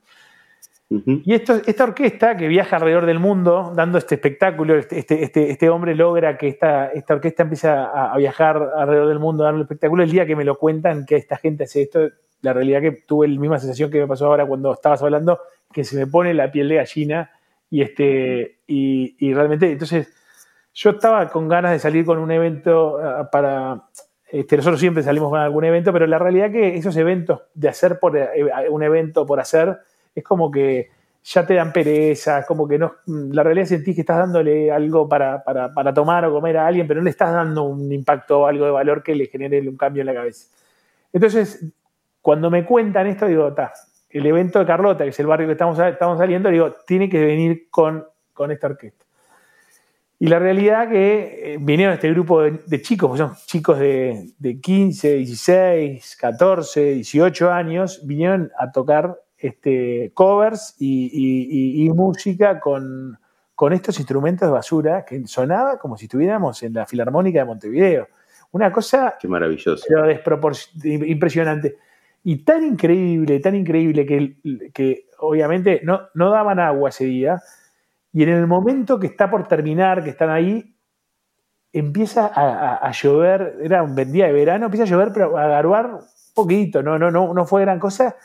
Y 0.92 1.36
esto, 1.36 1.62
esta 1.68 1.84
orquesta 1.84 2.36
que 2.36 2.48
viaja 2.48 2.78
alrededor 2.78 3.06
del 3.06 3.20
mundo 3.20 3.72
dando 3.76 4.00
este 4.00 4.16
espectáculo, 4.16 4.76
este, 4.76 4.98
este, 4.98 5.24
este, 5.24 5.52
este 5.52 5.70
hombre 5.70 5.94
logra 5.94 6.36
que 6.36 6.48
esta, 6.48 6.88
esta 6.88 7.14
orquesta 7.14 7.44
empiece 7.44 7.68
a, 7.68 8.16
viajar 8.18 8.72
alrededor 8.76 9.08
del 9.10 9.20
mundo 9.20 9.44
dando 9.44 9.58
el 9.58 9.64
espectáculo. 9.64 10.02
El 10.02 10.10
día 10.10 10.26
que 10.26 10.36
me 10.36 10.44
lo 10.44 10.58
cuentan 10.58 11.06
que 11.06 11.16
esta 11.16 11.38
gente 11.38 11.66
hace 11.66 11.84
esto, 11.84 12.10
la 12.42 12.54
realidad 12.54 12.82
que 12.82 12.92
tuve 12.92 13.28
la 13.28 13.40
misma 13.40 13.60
sensación 13.60 13.92
que 13.92 14.00
me 14.00 14.08
pasó 14.08 14.28
ahora 14.28 14.46
cuando 14.46 14.74
estabas 14.74 15.02
hablando, 15.02 15.40
que 15.72 15.84
se 15.84 15.98
me 15.98 16.08
pone 16.08 16.34
la 16.34 16.52
piel 16.52 16.70
de 16.70 16.76
gallina 16.76 17.32
y, 17.70 17.82
este, 17.82 18.60
y, 18.68 19.16
y 19.20 19.34
realmente, 19.34 19.72
entonces, 19.72 20.14
yo 20.74 20.92
estaba 20.92 21.30
con 21.30 21.48
ganas 21.48 21.72
de 21.72 21.80
salir 21.80 22.06
con 22.06 22.20
un 22.20 22.32
evento 22.32 22.98
ah, 23.00 23.30
para 23.32 23.84
este, 24.32 24.58
nosotros 24.58 24.80
siempre 24.80 25.02
salimos 25.02 25.30
con 25.30 25.40
algún 25.40 25.64
evento, 25.64 25.92
pero 25.92 26.06
la 26.06 26.20
realidad 26.20 26.52
que 26.52 26.78
esos 26.78 26.96
eventos 26.98 27.42
de 27.56 27.68
hacer 27.68 28.00
por 28.00 28.16
eh, 28.16 28.30
un 28.70 28.84
evento 28.84 29.26
por 29.26 29.40
hacer 29.40 29.80
es 30.14 30.24
como 30.24 30.52
que 30.52 30.90
ya 31.24 31.46
te 31.46 31.56
dan 31.56 31.74
pereza, 31.74 32.46
como 32.46 32.68
que 32.68 32.78
no, 32.78 32.94
la 33.08 33.44
realidad 33.44 33.66
sentís 33.66 33.96
que 33.96 34.02
estás 34.02 34.18
dándole 34.18 34.72
algo 34.72 35.10
para, 35.10 35.44
tomar 35.94 36.26
o 36.26 36.32
comer 36.32 36.58
a 36.58 36.68
alguien, 36.68 36.88
pero 36.88 37.00
no 37.00 37.06
le 37.06 37.10
estás 37.10 37.34
dando 37.34 37.64
un 37.64 37.92
impacto 37.92 38.42
o 38.42 38.46
algo 38.46 38.66
de 38.66 38.72
valor 38.72 39.04
que 39.04 39.16
le 39.16 39.26
genere 39.26 39.68
un 39.68 39.78
cambio 39.78 40.02
en 40.02 40.08
la 40.08 40.14
cabeza. 40.14 40.48
Entonces, 41.12 41.66
cuando 42.30 42.52
me 42.52 42.64
cuentan 42.64 43.08
esto, 43.08 43.26
digo, 43.26 43.48
está, 43.48 43.74
el 44.08 44.24
evento 44.24 44.60
de 44.60 44.66
Carlota, 44.68 45.04
que 45.04 45.10
es 45.10 45.20
el 45.20 45.26
barrio 45.26 45.48
que 45.48 45.54
estamos, 45.54 45.80
estamos 45.80 46.20
saliendo, 46.20 46.52
digo, 46.52 46.76
tiene 46.86 47.10
que 47.10 47.26
venir 47.26 47.70
con, 47.72 48.06
con 48.34 48.52
esta 48.52 48.68
orquesta. 48.68 49.04
Y 50.20 50.28
la 50.28 50.38
realidad 50.38 50.88
que 50.92 51.54
eh, 51.56 51.58
vinieron 51.60 51.96
este 51.96 52.12
grupo 52.12 52.44
de, 52.44 52.82
chicos, 52.84 53.10
pues 53.10 53.18
son 53.18 53.36
chicos 53.48 53.80
de, 53.80 54.30
de, 54.38 54.62
15, 54.62 55.16
16, 55.16 56.18
14, 56.22 56.94
18 56.94 57.52
años, 57.52 58.06
vinieron 58.06 58.52
a 58.60 58.72
tocar 58.72 59.20
este, 59.36 60.12
covers 60.14 60.76
y, 60.78 61.90
música 61.96 62.60
con, 62.60 63.18
estos 63.72 63.98
instrumentos 63.98 64.48
de 64.48 64.52
basura 64.52 65.04
que 65.04 65.26
sonaba 65.26 65.80
como 65.80 65.98
si 65.98 66.06
estuviéramos 66.06 66.62
en 66.62 66.76
la 66.76 66.86
Filarmónica 66.86 67.40
de 67.40 67.46
Montevideo. 67.46 68.08
Una 68.52 68.72
cosa 68.72 69.16
Qué 69.20 69.28
maravilloso. 69.28 69.84
impresionante. 70.84 71.89
Y 72.24 72.44
tan 72.44 72.64
increíble, 72.64 73.40
tan 73.40 73.56
increíble 73.56 74.06
que, 74.06 75.06
obviamente 75.20 75.82
no, 75.84 76.02
no 76.14 76.30
daban 76.30 76.60
agua 76.60 76.90
ese 76.90 77.06
día. 77.06 77.42
Y 78.12 78.24
en 78.24 78.30
el 78.30 78.48
momento 78.48 79.00
que 79.00 79.08
está 79.08 79.30
por 79.30 79.48
terminar, 79.48 80.04
que 80.04 80.10
están 80.10 80.30
ahí, 80.30 80.76
empieza 81.72 82.32
a, 82.34 82.92
llover, 82.92 83.58
era 83.62 83.84
un 83.84 83.96
día 83.96 84.28
de 84.28 84.34
verano, 84.34 84.66
empieza 84.66 84.84
a 84.84 84.88
llover, 84.88 85.12
pero 85.14 85.38
a 85.38 85.48
garuar 85.48 85.86
un 85.86 86.02
poquito, 86.34 86.82
no, 86.82 86.98
no, 86.98 87.12
no, 87.12 87.34
no 87.34 87.46
fue 87.46 87.62
gran 87.62 87.80
cosa. 87.80 88.16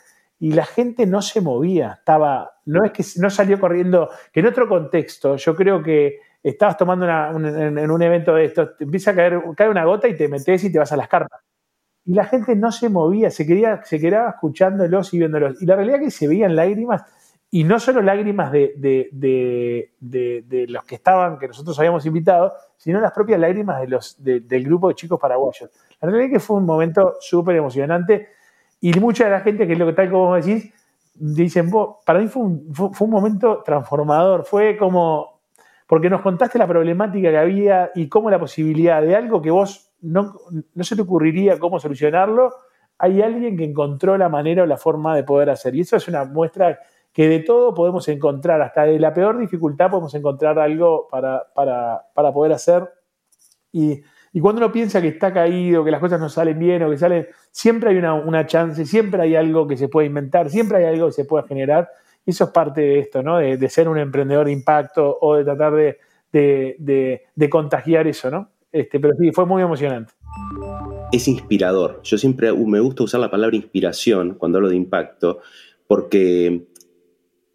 Y 0.41 0.53
la 0.53 0.65
gente 0.65 1.07
no 1.07 1.23
se 1.23 1.41
movía, 1.41 1.97
estaba, 1.99 2.59
no 2.67 2.85
es 2.85 2.93
que 2.93 3.05
no 3.21 3.31
salió 3.31 3.61
corriendo, 3.61 4.11
que 4.33 4.41
en 4.41 4.47
otro 4.47 4.69
contexto, 4.69 5.37
yo 5.37 5.55
creo 5.55 5.83
que 5.83 6.19
estabas 6.43 6.77
tomando 6.77 7.07
en, 7.07 7.91
un 7.91 8.03
evento 8.03 8.35
de 8.35 8.47
estos, 8.47 8.71
empieza 8.81 9.13
a 9.13 9.15
caer, 9.15 9.41
cae 9.57 9.69
una 9.69 9.85
gota 9.85 10.09
y 10.09 10.17
te 10.17 10.29
metes 10.29 10.65
y 10.65 10.73
te 10.73 10.79
vas 10.79 10.93
a 10.93 10.97
las 10.97 11.09
carpas. 11.09 11.41
Y 12.07 12.15
la 12.15 12.25
gente 12.25 12.55
no 12.55 12.71
se 12.71 12.89
movía, 12.89 13.31
se, 13.31 13.47
quería, 13.47 13.83
se 13.85 13.99
quedaba 13.99 14.31
escuchándolos 14.31 15.15
y 15.15 15.19
viéndolos. 15.19 15.63
Y 15.63 15.67
la 15.67 15.77
realidad 15.77 16.01
es 16.03 16.05
que 16.07 16.11
se 16.11 16.29
veían 16.29 16.55
lágrimas, 16.55 17.03
y 17.55 17.63
no 17.63 17.79
solo 17.79 18.03
lágrimas 18.03 18.51
de, 18.51 18.73
de, 18.77 20.67
los 20.69 20.85
que 20.85 20.97
estaban, 20.97 21.39
que 21.39 21.47
nosotros 21.47 21.79
habíamos 21.79 22.05
invitado, 22.05 22.53
sino 22.77 23.01
las 23.01 23.13
propias 23.13 23.39
lágrimas 23.39 23.81
de 23.81 23.87
los, 23.87 24.17
del 24.19 24.65
grupo 24.65 24.89
de 24.89 24.97
chicos 24.97 25.21
paraguayos. 25.21 25.71
La 26.01 26.09
realidad 26.09 26.27
es 26.27 26.33
que 26.33 26.41
fue 26.41 26.57
un 26.57 26.67
momento 26.67 27.15
súper 27.21 27.55
emocionante 27.55 28.27
y 28.81 28.93
mucha 28.99 29.27
de 29.27 29.31
la 29.31 29.41
gente, 29.41 29.69
que 29.69 29.75
es 29.75 29.79
lo 29.79 29.87
que 29.87 29.93
tal 29.93 30.11
como 30.11 30.35
decís, 30.35 30.73
dicen, 31.15 31.71
para 32.05 32.19
mí 32.19 32.27
fue 32.27 32.43
un, 32.43 33.11
momento 33.11 33.63
transformador, 33.65 34.45
fue 34.45 34.77
como, 34.77 35.41
porque 35.87 36.11
nos 36.11 36.23
contaste 36.23 36.59
la 36.59 36.67
problemática 36.67 37.31
que 37.31 37.39
había 37.39 37.93
y 37.95 38.09
cómo 38.09 38.31
la 38.31 38.41
posibilidad 38.41 39.01
de 39.01 39.15
algo 39.15 39.41
que 39.41 39.53
vos 39.53 39.84
no, 40.05 40.35
se 40.81 40.97
te 40.97 41.03
ocurriría 41.03 41.59
cómo 41.59 41.81
solucionarlo, 41.81 42.53
hay 42.99 43.23
alguien 43.23 43.57
que 43.57 43.65
encontró 43.65 44.17
la 44.17 44.29
manera 44.29 44.63
o 44.63 44.67
la 44.67 44.77
forma 44.77 45.17
de 45.17 45.25
poder 45.25 45.51
hacer. 45.51 45.75
Y 45.75 45.81
eso 45.81 45.97
es 45.97 46.07
una 46.09 46.25
muestra 46.25 46.79
que 47.13 47.29
de 47.29 47.41
todo 47.41 47.75
podemos 47.75 48.07
encontrar, 48.09 48.61
hasta 48.61 48.85
de 48.85 48.99
la 48.99 49.13
peor 49.13 49.39
dificultad 49.39 49.91
podemos 49.91 50.15
encontrar 50.15 50.59
algo 50.59 51.09
para, 51.11 51.45
para, 51.55 52.03
para 52.15 52.33
poder 52.33 52.53
hacer. 52.53 52.89
Y 54.35 54.41
cuando 54.41 54.61
uno 54.61 54.73
piensa 54.73 55.01
que 55.01 55.09
está 55.09 55.33
caído, 55.33 55.85
que 55.85 55.93
las 55.93 56.01
cosas 56.01 56.19
no 56.19 56.29
salen 56.29 56.59
bien 56.59 56.83
o 56.83 56.91
que 56.91 56.99
salen, 56.99 57.29
siempre 57.53 57.91
hay 57.91 57.99
una, 57.99 58.47
chance, 58.47 58.85
siempre 58.85 59.23
hay 59.23 59.37
algo 59.37 59.69
que 59.69 59.77
se 59.77 59.87
puede 59.87 60.09
inventar, 60.09 60.51
siempre 60.51 60.79
hay 60.79 60.93
algo 60.93 61.07
que 61.07 61.13
se 61.13 61.25
puede 61.25 61.47
generar. 61.47 61.89
Y 62.27 62.31
eso 62.31 62.45
es 62.45 62.51
parte 62.51 62.81
de 62.81 62.99
esto, 62.99 63.23
¿no? 63.23 63.39
De, 63.39 63.69
ser 63.69 63.89
un 63.89 63.97
emprendedor 63.97 64.47
de 64.47 64.53
impacto 64.53 65.19
o 65.21 65.37
de 65.37 65.45
tratar 65.45 65.73
de, 66.33 67.49
contagiar 67.49 68.09
eso, 68.09 68.29
¿no? 68.29 68.51
Este, 68.75 68.99
pero 68.99 69.15
sí, 69.17 69.31
fue 69.31 69.47
muy 69.47 69.63
emocionante. 69.63 70.13
Es 71.13 71.29
inspirador. 71.29 72.01
Yo 72.03 72.19
siempre 72.19 72.53
me 72.53 72.81
gusta 72.81 73.05
usar 73.05 73.21
la 73.21 73.31
palabra 73.31 73.55
inspiración 73.55 74.35
cuando 74.35 74.59
hablo 74.59 74.69
de 74.69 74.75
impacto, 74.75 75.39
porque 75.87 76.67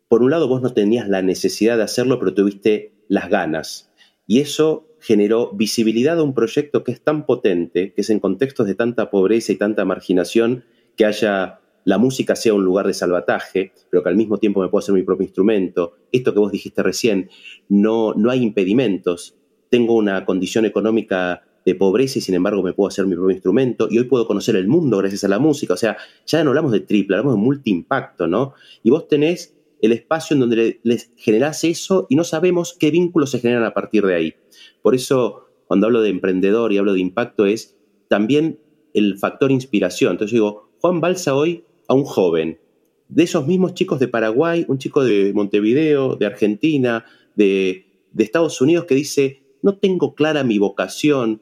por 0.07 0.23
un 0.23 0.31
lado 0.31 0.47
vos 0.47 0.61
no 0.61 0.73
tenías 0.73 1.09
la 1.09 1.21
necesidad 1.21 1.75
de 1.75 1.83
hacerlo, 1.83 2.19
pero 2.19 2.33
tuviste 2.33 2.93
las 3.09 3.29
ganas. 3.29 3.91
Y 4.27 4.39
eso 4.39 4.87
generó 5.01 5.51
visibilidad 5.51 6.17
a 6.17 6.23
un 6.23 6.33
proyecto 6.33 6.85
que 6.85 6.93
es 6.93 7.01
tan 7.01 7.25
potente, 7.25 7.91
que 7.93 7.99
es 7.99 8.09
en 8.09 8.21
contextos 8.21 8.65
de 8.65 8.75
tanta 8.75 9.11
pobreza 9.11 9.51
y 9.51 9.57
tanta 9.57 9.83
marginación, 9.83 10.63
que 10.95 11.05
haya 11.05 11.59
la 11.83 11.97
música 11.97 12.37
sea 12.37 12.53
un 12.53 12.63
lugar 12.63 12.87
de 12.87 12.93
salvataje, 12.93 13.73
pero 13.89 14.03
que 14.03 14.09
al 14.09 14.15
mismo 14.15 14.37
tiempo 14.37 14.61
me 14.61 14.69
puedo 14.69 14.79
hacer 14.79 14.95
mi 14.95 15.03
propio 15.03 15.25
instrumento. 15.25 15.95
Esto 16.13 16.33
que 16.33 16.39
vos 16.39 16.51
dijiste 16.51 16.81
recién, 16.81 17.29
no, 17.67 18.13
no 18.13 18.29
hay 18.29 18.41
impedimentos. 18.41 19.35
Tengo 19.69 19.95
una 19.95 20.25
condición 20.25 20.65
económica 20.65 21.43
de 21.65 21.75
pobreza 21.75 22.19
y 22.19 22.21
sin 22.21 22.35
embargo 22.35 22.63
me 22.63 22.73
puedo 22.73 22.87
hacer 22.87 23.05
mi 23.05 23.15
propio 23.15 23.31
instrumento 23.31 23.87
y 23.91 23.99
hoy 23.99 24.05
puedo 24.05 24.25
conocer 24.25 24.55
el 24.55 24.67
mundo 24.67 24.97
gracias 24.97 25.23
a 25.23 25.27
la 25.27 25.39
música. 25.39 25.73
O 25.73 25.77
sea, 25.77 25.97
ya 26.25 26.43
no 26.43 26.51
hablamos 26.51 26.71
de 26.71 26.79
triple, 26.79 27.17
hablamos 27.17 27.35
de 27.35 27.41
multi-impacto, 27.41 28.27
¿no? 28.27 28.53
Y 28.83 28.89
vos 28.89 29.07
tenés 29.07 29.55
el 29.81 29.91
espacio 29.91 30.33
en 30.33 30.41
donde 30.41 30.79
les 30.83 31.11
generás 31.15 31.63
eso 31.63 32.07
y 32.09 32.15
no 32.15 32.23
sabemos 32.23 32.75
qué 32.77 32.91
vínculos 32.91 33.31
se 33.31 33.39
generan 33.39 33.63
a 33.63 33.73
partir 33.73 34.05
de 34.05 34.15
ahí. 34.15 34.33
Por 34.81 34.95
eso, 34.95 35.47
cuando 35.67 35.87
hablo 35.87 36.01
de 36.01 36.09
emprendedor 36.09 36.73
y 36.73 36.77
hablo 36.77 36.93
de 36.93 36.99
impacto, 36.99 37.45
es 37.45 37.77
también 38.07 38.59
el 38.93 39.17
factor 39.17 39.51
inspiración. 39.51 40.13
Entonces 40.13 40.33
digo, 40.33 40.69
Juan 40.79 41.01
Balsa 41.01 41.35
hoy 41.35 41.63
a 41.87 41.93
un 41.93 42.03
joven, 42.03 42.59
de 43.07 43.23
esos 43.23 43.47
mismos 43.47 43.73
chicos 43.73 43.99
de 43.99 44.07
Paraguay, 44.07 44.65
un 44.67 44.77
chico 44.77 45.03
de 45.03 45.33
Montevideo, 45.33 46.15
de 46.15 46.25
Argentina, 46.25 47.05
de, 47.35 47.85
Estados 48.17 48.61
Unidos, 48.61 48.85
que 48.85 48.95
dice, 48.95 49.43
no 49.61 49.77
tengo 49.77 50.15
clara 50.15 50.43
mi 50.43 50.57
vocación, 50.57 51.41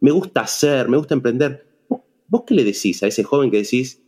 me 0.00 0.10
gusta 0.10 0.42
hacer, 0.42 0.88
me 0.88 0.96
gusta 0.96 1.14
emprender. 1.14 1.66
¿Vos 2.28 2.42
qué 2.46 2.54
le 2.54 2.64
decís 2.64 3.02
a 3.02 3.06
ese 3.06 3.24
joven 3.24 3.50
que 3.50 3.58
decís, 3.58 4.02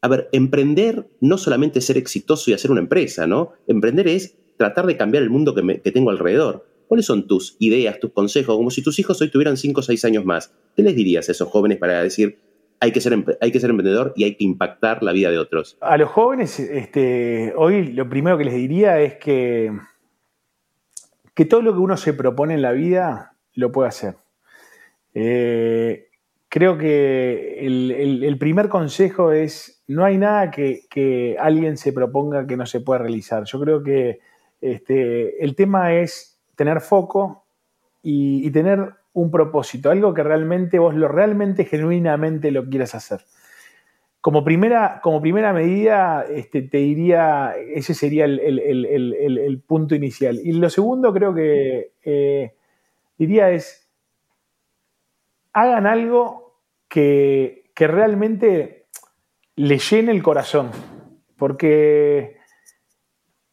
a 0.00 0.08
ver, 0.08 0.28
emprender 0.32 1.08
no 1.20 1.38
solamente 1.38 1.78
es 1.78 1.86
ser 1.86 1.96
exitoso 1.96 2.50
y 2.50 2.54
hacer 2.54 2.70
una 2.70 2.80
empresa, 2.80 3.26
¿no? 3.26 3.52
Emprender 3.66 4.08
es 4.08 4.36
tratar 4.56 4.86
de 4.86 4.96
cambiar 4.96 5.22
el 5.22 5.30
mundo 5.30 5.54
que, 5.54 5.80
que 5.80 5.92
tengo 5.92 6.10
alrededor. 6.10 6.66
¿Cuáles 6.88 7.06
son 7.06 7.26
tus 7.26 7.56
ideas, 7.58 7.98
tus 7.98 8.12
consejos? 8.12 8.56
Como 8.56 8.70
si 8.70 8.82
tus 8.82 8.98
hijos 8.98 9.20
hoy 9.22 9.30
tuvieran 9.30 9.56
5 9.56 9.80
o 9.80 9.82
6 9.82 10.04
años 10.04 10.24
más. 10.24 10.52
¿Qué 10.76 10.82
les 10.82 10.94
dirías 10.94 11.28
a 11.28 11.32
esos 11.32 11.48
jóvenes 11.48 11.78
para 11.78 12.02
decir, 12.02 12.38
hay 12.80 12.92
que, 12.92 13.00
ser, 13.00 13.38
hay 13.40 13.50
que 13.50 13.60
ser 13.60 13.70
emprendedor 13.70 14.12
y 14.16 14.24
hay 14.24 14.34
que 14.34 14.44
impactar 14.44 15.02
la 15.02 15.12
vida 15.12 15.30
de 15.30 15.38
otros? 15.38 15.78
A 15.80 15.96
los 15.96 16.10
jóvenes, 16.10 16.60
este, 16.60 17.54
hoy 17.56 17.92
lo 17.92 18.08
primero 18.08 18.36
que 18.36 18.44
les 18.44 18.54
diría 18.54 19.00
es 19.00 19.14
que, 19.16 19.72
que 21.34 21.44
todo 21.44 21.62
lo 21.62 21.72
que 21.72 21.80
uno 21.80 21.96
se 21.96 22.14
propone 22.14 22.54
en 22.54 22.62
la 22.62 22.72
vida 22.72 23.34
lo 23.54 23.72
puede 23.72 23.88
hacer. 23.88 24.16
Eh, 25.14 26.08
creo 26.48 26.78
que 26.78 27.66
el, 27.66 28.36
primer 28.38 28.68
consejo 28.68 29.32
es, 29.32 29.82
no 29.88 30.04
hay 30.04 30.18
nada 30.18 30.50
que, 30.50 31.36
alguien 31.40 31.76
se 31.76 31.92
proponga 31.92 32.46
que 32.46 32.56
no 32.56 32.66
se 32.66 32.80
pueda 32.80 33.00
realizar. 33.00 33.44
Yo 33.44 33.60
creo 33.60 33.82
que 33.82 34.20
este, 34.60 35.42
el 35.44 35.56
tema 35.56 35.94
es 35.94 36.40
tener 36.54 36.80
foco 36.80 37.44
y, 38.02 38.50
tener 38.50 38.94
un 39.12 39.30
propósito, 39.30 39.90
algo 39.90 40.12
que 40.12 40.22
realmente 40.22 40.78
vos 40.78 40.94
lo 40.94 41.08
realmente, 41.08 41.64
genuinamente 41.64 42.50
lo 42.50 42.68
quieras 42.68 42.94
hacer. 42.94 43.20
Como 44.24 44.42
primera, 44.42 45.02
como 45.02 45.20
primera 45.20 45.52
medida, 45.52 46.24
este, 46.24 46.62
te 46.62 46.78
diría, 46.78 47.54
ese 47.58 47.92
sería 47.92 48.24
el, 48.24 49.62
punto 49.66 49.94
inicial. 49.94 50.40
Y 50.42 50.52
lo 50.52 50.70
segundo 50.70 51.12
creo 51.12 51.34
que 51.34 51.92
eh, 52.02 52.56
diría 53.18 53.50
es, 53.50 53.86
hagan 55.52 55.86
algo 55.86 56.56
que, 56.88 57.70
que 57.74 57.86
realmente 57.86 58.86
le 59.56 59.76
llene 59.76 60.12
el 60.12 60.22
corazón. 60.22 60.70
Porque 61.36 62.38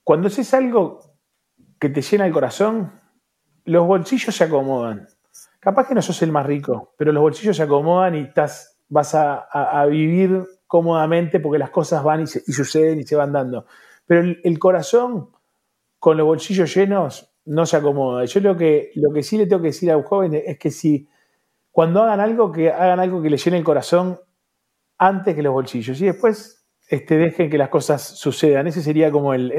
cuando 0.05 0.27
haces 0.29 0.53
algo 0.53 0.99
que 1.79 1.89
te 1.89 2.01
llena 2.01 2.25
el 2.25 2.31
corazón, 2.31 2.97
los 3.65 3.85
bolsillos 3.85 4.33
se 4.33 4.45
acomodan. 4.45 5.05
Capaz 5.59 5.89
que 5.89 5.95
no 5.95 6.01
sos 6.01 6.21
el 6.21 6.31
más 6.31 6.45
rico, 6.45 6.93
pero 6.97 7.11
los 7.11 7.21
bolsillos 7.21 7.57
se 7.57 7.63
acomodan 7.63 8.15
y 8.15 8.21
estás, 8.21 8.81
vas 8.87 9.13
a, 9.13 9.85
vivir 9.89 10.45
cómodamente 10.71 11.41
porque 11.41 11.59
las 11.59 11.69
cosas 11.69 12.01
van 12.01 12.21
y, 12.21 12.27
suceden 12.27 12.97
y 12.97 13.03
se 13.03 13.17
van 13.17 13.33
dando. 13.33 13.65
Pero 14.05 14.21
el, 14.41 14.57
corazón 14.57 15.29
con 15.99 16.15
los 16.15 16.25
bolsillos 16.25 16.73
llenos 16.73 17.29
no 17.43 17.65
se 17.65 17.75
acomoda. 17.75 18.23
Yo 18.23 18.39
lo 18.39 18.55
que, 18.55 18.89
lo 18.95 19.11
que 19.11 19.21
sí 19.21 19.37
le 19.37 19.47
tengo 19.47 19.61
que 19.61 19.67
decir 19.67 19.91
a 19.91 19.97
un 19.97 20.03
joven 20.03 20.33
es 20.33 20.57
que 20.57 20.71
si 20.71 21.09
cuando 21.71 22.01
hagan 22.01 22.21
algo, 22.21 22.53
que 22.53 22.71
hagan 22.71 23.01
algo 23.01 23.21
que 23.21 23.29
les 23.29 23.43
llene 23.43 23.57
el 23.57 23.65
corazón 23.65 24.17
antes 24.97 25.35
que 25.35 25.41
los 25.41 25.51
bolsillos. 25.51 25.99
Y 25.99 26.05
después 26.05 26.65
este, 26.87 27.17
dejen 27.17 27.49
que 27.49 27.57
las 27.57 27.67
cosas 27.67 28.01
sucedan. 28.01 28.65
Ese 28.65 28.81
sería 28.81 29.11
como 29.11 29.33
el, 29.33 29.51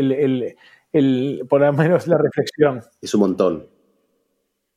el, 0.93 1.47
por 1.47 1.61
lo 1.61 1.75
menos 1.75 2.07
la 2.07 2.17
reflexión. 2.17 2.81
Es 3.03 3.13
un 3.13 3.21
montón. 3.21 3.67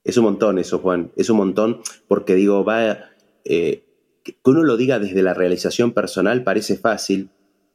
Es 0.04 0.18
un 0.18 0.26
montón 0.26 0.60
eso, 0.60 0.80
Juan. 0.80 1.14
Es 1.16 1.30
un 1.30 1.38
montón 1.38 1.80
porque 2.10 2.36
digo, 2.36 2.66
va, 2.66 3.12
eh, 3.46 3.85
que 4.26 4.50
uno 4.50 4.64
lo 4.64 4.76
diga 4.78 5.00
desde 5.00 5.22
la 5.22 5.34
realización 5.34 5.92
personal 5.94 6.44
parece 6.44 6.78
fácil, 6.78 7.30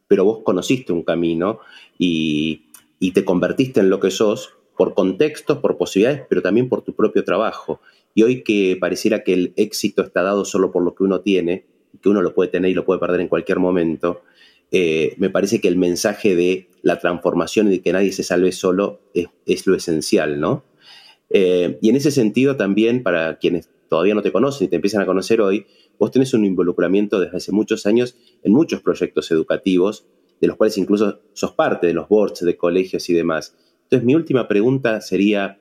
pero 0.08 0.24
vos 0.24 0.40
conociste 0.44 0.92
un 0.92 1.04
camino 1.04 1.60
y, 1.98 2.66
y 2.98 3.12
te 3.12 3.24
convertiste 3.24 3.80
en 3.80 3.90
lo 3.90 4.00
que 4.00 4.10
sos 4.10 4.54
por 4.76 4.94
contextos, 4.94 5.58
por 5.58 5.76
posibilidades, 5.76 6.22
pero 6.28 6.42
también 6.42 6.68
por 6.68 6.82
tu 6.82 6.94
propio 6.94 7.24
trabajo. 7.24 7.80
Y 8.14 8.22
hoy 8.22 8.42
que 8.42 8.76
pareciera 8.80 9.22
que 9.22 9.34
el 9.34 9.52
éxito 9.56 10.02
está 10.02 10.22
dado 10.22 10.44
solo 10.44 10.72
por 10.72 10.82
lo 10.82 10.94
que 10.94 11.04
uno 11.04 11.20
tiene, 11.20 11.64
que 12.02 12.08
uno 12.08 12.22
lo 12.22 12.34
puede 12.34 12.50
tener 12.50 12.70
y 12.70 12.74
lo 12.74 12.84
puede 12.84 12.98
perder 12.98 13.20
en 13.20 13.28
cualquier 13.28 13.58
momento, 13.58 14.22
eh, 14.72 15.14
me 15.18 15.30
parece 15.30 15.60
que 15.60 15.68
el 15.68 15.76
mensaje 15.76 16.36
de 16.36 16.68
la 16.82 16.98
transformación 16.98 17.68
y 17.68 17.70
de 17.72 17.80
que 17.82 17.92
nadie 17.92 18.12
se 18.12 18.22
salve 18.22 18.52
solo 18.52 19.00
es, 19.14 19.66
lo 19.66 19.74
esencial, 19.74 20.40
¿no? 20.40 20.64
Eh, 21.28 21.78
y 21.80 21.90
en 21.90 21.96
ese 21.96 22.10
sentido 22.10 22.56
también, 22.56 23.02
para 23.02 23.38
quienes 23.38 23.68
todavía 23.90 24.14
no 24.14 24.22
te 24.22 24.30
conocen 24.30 24.66
y 24.66 24.70
te 24.70 24.76
empiezan 24.76 25.02
a 25.02 25.06
conocer 25.06 25.40
hoy, 25.40 25.66
vos 25.98 26.12
tenés 26.12 26.32
un 26.32 26.44
involucramiento 26.44 27.18
desde 27.18 27.36
hace 27.36 27.52
muchos 27.52 27.86
años 27.86 28.16
en 28.44 28.52
muchos 28.52 28.82
proyectos 28.82 29.30
educativos, 29.32 30.06
de 30.40 30.46
los 30.46 30.56
cuales 30.56 30.78
incluso 30.78 31.20
sos 31.32 31.52
parte 31.52 31.88
de 31.88 31.92
los 31.92 32.08
boards 32.08 32.40
de 32.40 32.56
colegios 32.56 33.10
y 33.10 33.14
demás. 33.14 33.56
Entonces, 33.82 34.06
mi 34.06 34.14
última 34.14 34.46
pregunta 34.46 35.00
sería, 35.00 35.58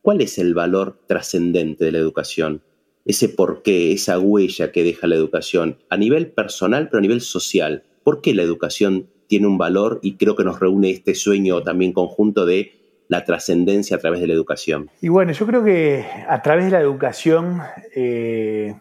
¿cuál 0.00 0.22
es 0.22 0.38
el 0.38 0.54
valor 0.54 0.98
trascendente 1.06 1.84
de 1.84 1.92
la 1.92 1.98
educación? 1.98 2.62
Ese 3.04 3.28
porqué, 3.28 3.92
esa 3.92 4.18
huella 4.18 4.72
que 4.72 4.82
deja 4.82 5.06
la 5.06 5.16
educación, 5.16 5.76
a 5.90 5.98
nivel 5.98 6.32
personal, 6.32 6.88
pero 6.88 6.98
a 6.98 7.02
nivel 7.02 7.20
social. 7.20 7.84
¿Por 8.02 8.22
qué 8.22 8.34
la 8.34 8.42
educación 8.42 9.10
tiene 9.26 9.46
un 9.46 9.58
valor 9.58 10.00
y 10.02 10.16
creo 10.16 10.34
que 10.36 10.44
nos 10.44 10.58
reúne 10.58 10.90
este 10.90 11.14
sueño 11.14 11.62
también 11.62 11.92
conjunto 11.92 12.46
de 12.46 12.72
la 13.08 13.24
trascendencia 13.24 13.96
a 13.96 14.00
través 14.00 14.20
de 14.20 14.26
la 14.26 14.34
educación? 14.34 14.90
Y 15.00 15.08
bueno, 15.08 15.32
yo 15.32 15.46
creo 15.46 15.64
que 15.64 16.06
a 16.28 16.40
través 16.42 16.66
de 16.66 16.70
la 16.70 16.80
educación 16.80 17.60
eh, 17.94 18.74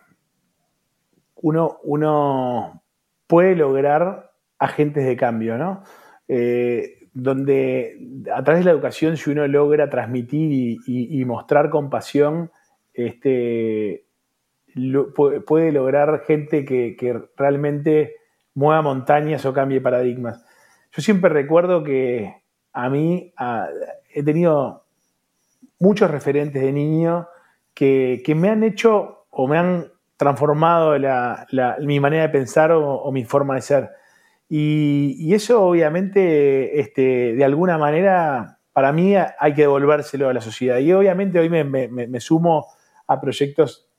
uno, 1.36 1.80
uno, 1.84 2.84
puede 3.26 3.56
lograr 3.56 4.32
agentes 4.60 5.06
de 5.06 5.16
cambio, 5.16 5.58
¿no? 5.58 5.84
Eh, 6.28 7.10
donde 7.14 8.26
a 8.34 8.44
través 8.44 8.62
de 8.62 8.66
la 8.66 8.72
educación, 8.72 9.18
si 9.18 9.32
uno 9.32 9.48
logra 9.48 9.90
transmitir 9.90 10.78
y, 10.86 11.26
mostrar 11.26 11.70
compasión, 11.70 12.52
este, 12.94 14.06
puede, 15.46 15.72
lograr 15.72 16.24
gente 16.26 16.64
que, 16.64 16.96
que 16.96 17.20
realmente 17.36 18.16
mueva 18.54 18.82
montañas 18.82 19.46
o 19.46 19.54
cambie 19.54 19.82
paradigmas. 19.82 20.46
Yo 20.92 21.02
siempre 21.02 21.30
recuerdo 21.30 21.84
que 21.84 22.44
a 22.78 22.92
mí 22.92 23.34
he 24.14 24.22
tenido 24.22 24.84
muchos 25.80 26.12
referentes 26.12 26.62
de 26.62 26.72
niño 26.72 27.28
que, 27.74 28.22
me 28.36 28.50
han 28.50 28.64
hecho 28.64 29.26
o 29.32 29.48
me 29.48 29.58
han 29.58 29.92
transformado 30.16 30.96
mi 31.82 32.00
manera 32.00 32.22
de 32.22 32.30
pensar 32.30 32.72
o, 32.72 33.12
mi 33.12 33.26
forma 33.26 33.56
de 33.56 33.62
ser. 33.62 33.90
Y, 34.48 35.34
eso 35.34 35.64
obviamente, 35.64 36.80
este, 36.80 37.34
de 37.34 37.44
alguna 37.44 37.80
manera, 37.80 38.60
para 38.74 38.92
mí 38.92 39.16
hay 39.16 39.54
que 39.56 39.64
devolvérselo 39.64 40.30
a 40.30 40.34
la 40.34 40.42
sociedad. 40.42 40.78
Y 40.78 40.94
obviamente 40.94 41.40
hoy 41.40 41.50
me, 41.50 42.20
sumo 42.20 42.68
a 43.08 43.20
proyectos 43.20 43.90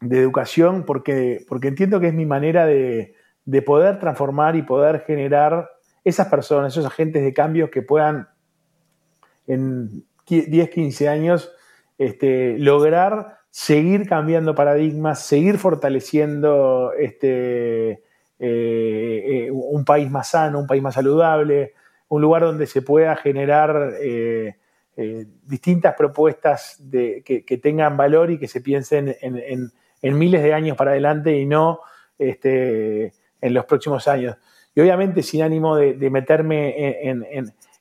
de 0.00 0.18
educación 0.18 0.82
porque, 0.84 1.46
porque 1.48 1.68
entiendo 1.68 2.00
que 2.00 2.08
es 2.08 2.14
mi 2.14 2.26
manera 2.26 2.66
de, 2.66 3.14
de 3.44 3.62
poder 3.62 4.00
transformar 4.00 4.56
y 4.56 4.62
poder 4.62 5.04
generar 5.06 5.70
esas 6.06 6.28
personas, 6.28 6.72
esos 6.72 6.86
agentes 6.86 7.24
de 7.24 7.34
cambio 7.34 7.68
que 7.68 7.82
puedan 7.82 8.28
en 9.48 10.04
10, 10.28 10.70
15 10.70 11.08
años 11.08 11.52
este, 11.98 12.56
lograr 12.58 13.38
seguir 13.50 14.08
cambiando 14.08 14.54
paradigmas, 14.54 15.26
seguir 15.26 15.58
fortaleciendo 15.58 16.92
este, 16.96 17.90
eh, 17.90 17.98
eh, 18.38 19.50
un 19.50 19.84
país 19.84 20.08
más 20.08 20.30
sano, 20.30 20.60
un 20.60 20.68
país 20.68 20.80
más 20.80 20.94
saludable, 20.94 21.74
un 22.06 22.22
lugar 22.22 22.42
donde 22.42 22.68
se 22.68 22.82
pueda 22.82 23.16
generar 23.16 23.94
eh, 24.00 24.54
distintas 25.42 25.96
propuestas 25.96 26.80
que, 26.88 27.60
tengan 27.60 27.96
valor 27.96 28.30
y 28.30 28.38
que 28.38 28.46
se 28.46 28.60
piensen 28.60 29.16
en, 29.20 29.72
miles 30.16 30.40
de 30.44 30.54
años 30.54 30.76
para 30.76 30.92
adelante 30.92 31.36
y 31.36 31.46
no 31.46 31.80
este, 32.16 33.12
en 33.40 33.54
los 33.54 33.64
próximos 33.64 34.06
años. 34.06 34.36
Y 34.76 34.80
obviamente 34.82 35.22
sin 35.22 35.42
ánimo 35.42 35.74
de, 35.74 36.10
meterme 36.10 37.00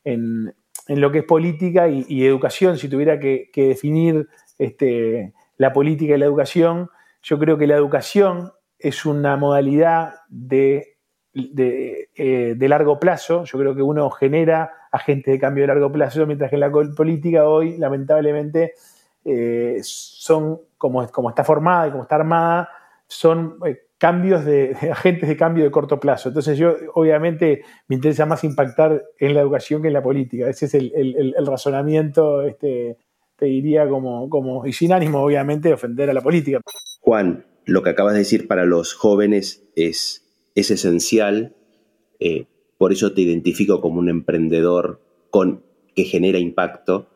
en, 0.06 0.54
lo 0.88 1.12
que 1.12 1.20
es 1.20 1.26
política 1.26 1.90
y, 1.90 2.26
educación, 2.26 2.78
si 2.78 2.88
tuviera 2.88 3.20
que, 3.20 3.52
definir 3.54 4.30
este, 4.58 5.34
la 5.58 5.74
política 5.74 6.16
y 6.16 6.18
la 6.18 6.26
educación, 6.26 6.90
yo 7.22 7.38
creo 7.38 7.58
que 7.58 7.68
la 7.68 7.76
educación 7.76 8.54
es 8.80 9.06
una 9.06 9.36
modalidad 9.36 10.14
de, 10.30 10.96
de, 11.34 12.10
eh, 12.16 12.56
largo 12.60 12.98
plazo. 12.98 13.44
Yo 13.44 13.60
creo 13.60 13.76
que 13.76 13.82
uno 13.82 14.10
genera 14.10 14.72
agentes 14.90 15.34
de 15.34 15.40
cambio 15.40 15.64
de 15.64 15.68
largo 15.68 15.92
plazo, 15.92 16.26
mientras 16.26 16.50
que 16.50 16.58
la 16.58 16.72
política 16.72 17.46
hoy, 17.46 17.78
lamentablemente, 17.78 18.74
eh, 19.26 19.80
son 19.84 20.62
como, 20.78 21.06
como 21.10 21.28
está 21.28 21.44
formada 21.44 21.90
y 21.90 21.92
como 21.92 22.04
está 22.04 22.16
armada, 22.16 22.70
son 23.06 23.58
eh, 23.66 23.85
cambios 23.98 24.46
de, 24.46 24.76
agentes 24.92 25.30
de 25.30 25.38
cambio 25.38 25.64
de 25.64 25.72
corto 25.72 26.00
plazo. 26.00 26.30
Entonces 26.30 26.58
yo 26.58 26.76
obviamente 26.94 27.64
me 27.88 27.96
interesa 27.96 28.26
más 28.26 28.44
impactar 28.44 29.04
en 29.20 29.34
la 29.34 29.42
educación 29.42 29.82
que 29.82 29.88
en 29.88 29.94
la 29.94 30.04
política. 30.04 30.50
Ese 30.50 30.66
es 30.66 30.74
el, 30.74 31.36
razonamiento, 31.46 32.42
este, 32.44 32.98
te 33.38 33.46
diría, 33.46 33.88
como, 33.88 34.30
como, 34.30 34.66
y 34.66 34.74
sin 34.74 34.94
ánimo 34.94 35.22
obviamente 35.22 35.70
de 35.70 35.74
ofender 35.74 36.10
a 36.10 36.14
la 36.14 36.22
política. 36.22 36.62
Juan, 37.02 37.46
lo 37.66 37.84
que 37.84 37.90
acabas 37.90 38.14
de 38.14 38.20
decir 38.20 38.48
para 38.48 38.66
los 38.66 38.94
jóvenes 38.94 39.68
es, 39.76 40.52
es 40.56 40.72
esencial, 40.72 41.56
eh, 42.20 42.48
por 42.78 42.92
eso 42.92 43.14
te 43.14 43.22
identifico 43.22 43.82
como 43.82 44.00
un 44.00 44.10
emprendedor 44.10 45.02
con, 45.30 45.64
que 45.96 46.04
genera 46.04 46.40
impacto. 46.40 47.10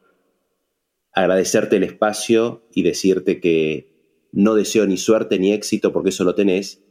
Agradecerte 1.14 1.78
el 1.78 1.84
espacio 1.84 2.64
y 2.74 2.84
decirte 2.84 3.40
que 3.40 3.89
no 4.32 4.56
deseo 4.56 4.86
ni 4.86 4.98
suerte 4.98 5.40
ni 5.40 5.54
éxito 5.54 5.92
porque 5.92 6.10
eso 6.10 6.24
lo 6.24 6.36
tenés, 6.36 6.84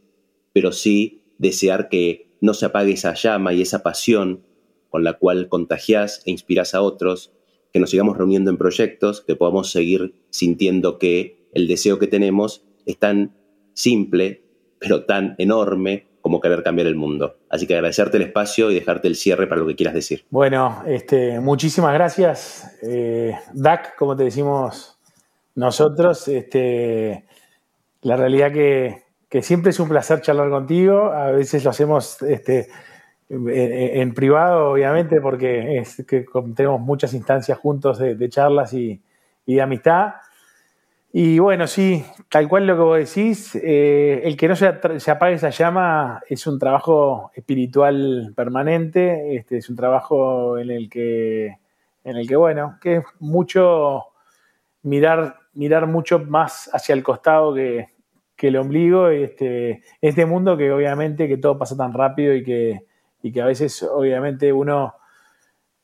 pero 0.53 0.71
sí 0.71 1.23
desear 1.37 1.89
que 1.89 2.29
no 2.41 2.53
se 2.53 2.65
apague 2.65 2.93
esa 2.93 3.13
llama 3.13 3.53
y 3.53 3.61
esa 3.61 3.83
pasión 3.83 4.43
con 4.89 5.03
la 5.03 5.13
cual 5.13 5.49
contagiás 5.49 6.21
e 6.25 6.31
inspirás 6.31 6.73
a 6.73 6.81
otros, 6.81 7.31
que 7.71 7.79
nos 7.79 7.91
sigamos 7.91 8.17
reuniendo 8.17 8.49
en 8.49 8.57
proyectos, 8.57 9.21
que 9.21 9.35
podamos 9.35 9.71
seguir 9.71 10.15
sintiendo 10.31 10.97
que 10.97 11.47
el 11.53 11.67
deseo 11.67 11.99
que 11.99 12.07
tenemos 12.07 12.65
es 12.85 12.97
tan 12.97 13.35
simple, 13.73 14.43
pero 14.79 15.05
tan 15.05 15.35
enorme 15.37 16.07
como 16.21 16.41
querer 16.41 16.63
cambiar 16.63 16.87
el 16.87 16.95
mundo. 16.95 17.37
Así 17.49 17.67
que 17.67 17.75
agradecerte 17.75 18.17
el 18.17 18.23
espacio 18.23 18.71
y 18.71 18.75
dejarte 18.75 19.07
el 19.07 19.15
cierre 19.15 19.47
para 19.47 19.61
lo 19.61 19.67
que 19.67 19.75
quieras 19.75 19.93
decir. 19.93 20.25
Bueno, 20.29 20.83
este, 20.85 21.39
muchísimas 21.39 21.93
gracias. 21.93 22.77
Eh, 22.81 23.33
DAC, 23.53 23.95
como 23.95 24.15
te 24.15 24.23
decimos 24.23 24.98
nosotros, 25.59 26.27
este, 26.29 27.25
la 28.01 28.15
realidad 28.15 28.51
que, 28.53 29.03
que, 29.27 29.41
siempre 29.41 29.71
es 29.71 29.79
un 29.79 29.89
placer 29.89 30.21
charlar 30.21 30.49
contigo. 30.49 31.11
A 31.11 31.31
veces 31.31 31.65
lo 31.65 31.71
hacemos 31.71 32.21
este, 32.21 32.69
en, 33.29 34.13
privado, 34.13 34.71
obviamente, 34.71 35.19
porque 35.19 35.83
tenemos 36.55 36.79
muchas 36.79 37.13
instancias 37.13 37.57
juntos 37.57 37.99
de, 37.99 38.29
charlas 38.29 38.73
y, 38.73 39.01
de 39.45 39.61
amistad. 39.61 40.13
Y 41.11 41.39
bueno, 41.39 41.67
sí, 41.67 42.05
tal 42.29 42.47
cual 42.47 42.65
lo 42.65 42.75
que 42.75 42.81
vos 42.81 42.97
decís, 42.97 43.55
eh, 43.55 44.21
el 44.23 44.37
que 44.37 44.47
no 44.47 44.55
se, 44.55 44.71
se, 44.99 45.11
apague 45.11 45.35
esa 45.35 45.49
llama 45.49 46.21
es 46.29 46.47
un 46.47 46.57
trabajo 46.57 47.31
espiritual 47.33 48.31
permanente, 48.35 49.35
este, 49.35 49.57
es 49.57 49.69
un 49.69 49.75
trabajo 49.75 50.57
en 50.57 50.69
el 50.69 50.89
que, 50.89 51.57
en 52.03 52.15
el 52.15 52.27
que 52.27 52.35
bueno, 52.35 52.77
que 52.79 52.97
es 52.97 53.03
mucho 53.19 54.05
mirar 54.83 55.38
mirar 55.53 55.87
mucho 55.87 56.19
más 56.19 56.69
hacia 56.73 56.93
el 56.93 57.03
costado 57.03 57.53
que, 57.53 57.87
el 58.37 58.55
ombligo, 58.55 59.09
este, 59.09 59.83
este 59.99 60.25
mundo 60.25 60.55
que 60.55 60.71
obviamente 60.71 61.27
que 61.27 61.37
todo 61.37 61.57
pasa 61.57 61.75
tan 61.75 61.93
rápido 61.93 62.33
y 62.33 62.43
que, 62.43 62.85
que 63.21 63.41
a 63.41 63.45
veces 63.45 63.83
obviamente 63.83 64.53
uno 64.53 64.95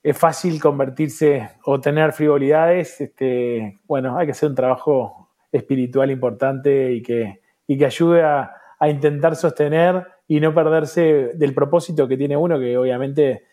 es 0.01 0.17
fácil 0.17 0.62
convertirse 0.62 1.49
o 1.65 1.82
tener 1.82 2.13
frivolidades. 2.13 3.01
Este, 3.01 3.80
bueno, 3.86 4.17
hay 4.17 4.28
que 4.28 4.32
hacer 4.32 4.49
un 4.49 4.56
trabajo 4.56 5.30
espiritual 5.51 6.12
importante 6.12 6.93
y 6.93 7.01
que, 7.01 7.41
y 7.67 7.78
que 7.78 7.86
ayude 7.86 8.23
a, 8.23 8.56
a 8.80 8.89
intentar 8.89 9.36
sostener 9.36 10.08
y 10.28 10.39
no 10.39 10.54
perderse 10.54 11.32
del 11.36 11.54
propósito 11.54 12.08
que 12.08 12.17
tiene 12.17 12.38
uno, 12.38 12.58
que 12.58 12.78
obviamente 12.78 13.43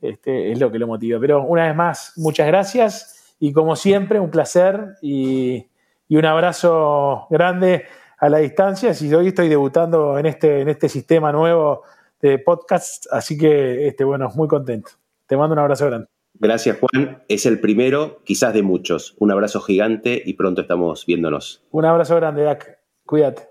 este, 0.00 0.52
es 0.52 0.58
lo 0.58 0.70
que 0.70 0.78
lo 0.78 0.86
motiva. 0.86 1.20
Pero 1.20 1.44
una 1.44 1.66
vez 1.66 1.76
más, 1.76 2.12
muchas 2.16 2.46
gracias 2.46 3.17
y 3.40 3.52
como 3.52 3.76
siempre, 3.76 4.20
un 4.20 4.30
placer 4.30 4.96
y, 5.02 5.66
un 6.10 6.24
abrazo 6.24 7.26
grande 7.30 7.84
a 8.18 8.28
la 8.28 8.38
distancia. 8.38 8.94
Si 8.94 9.12
hoy 9.14 9.28
estoy 9.28 9.48
debutando 9.48 10.18
en 10.18 10.26
este, 10.26 10.62
en 10.62 10.68
este 10.68 10.88
sistema 10.88 11.32
nuevo 11.32 11.82
de 12.20 12.38
podcast, 12.38 13.06
así 13.10 13.36
que 13.36 13.86
este, 13.86 14.04
bueno, 14.04 14.30
muy 14.34 14.48
contento. 14.48 14.92
Te 15.26 15.36
mando 15.36 15.52
un 15.52 15.60
abrazo 15.60 15.86
grande. 15.86 16.08
Gracias, 16.34 16.78
Juan. 16.78 17.22
Es 17.28 17.46
el 17.46 17.60
primero, 17.60 18.22
quizás 18.24 18.54
de 18.54 18.62
muchos. 18.62 19.14
Un 19.18 19.30
abrazo 19.30 19.60
gigante 19.60 20.22
y 20.24 20.34
pronto 20.34 20.62
estamos 20.62 21.04
viéndonos. 21.04 21.62
Un 21.70 21.84
abrazo 21.84 22.16
grande, 22.16 22.44
Dak. 22.44 22.78
Cuídate. 23.04 23.42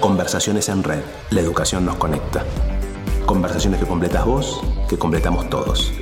Conversaciones 0.00 0.68
en 0.68 0.82
red. 0.82 1.02
La 1.30 1.40
educación 1.40 1.84
nos 1.84 1.96
conecta. 1.96 2.44
Conversaciones 3.30 3.78
que 3.78 3.86
completas 3.86 4.26
vos, 4.26 4.60
que 4.88 4.98
completamos 4.98 5.48
todos. 5.48 5.92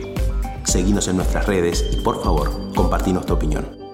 Seguinos 0.64 1.08
en 1.08 1.16
nuestras 1.16 1.44
redes 1.44 1.86
y 1.92 1.96
por 1.96 2.24
favor, 2.24 2.72
compartí 2.74 3.12
nuestra 3.12 3.34
opinión. 3.34 3.87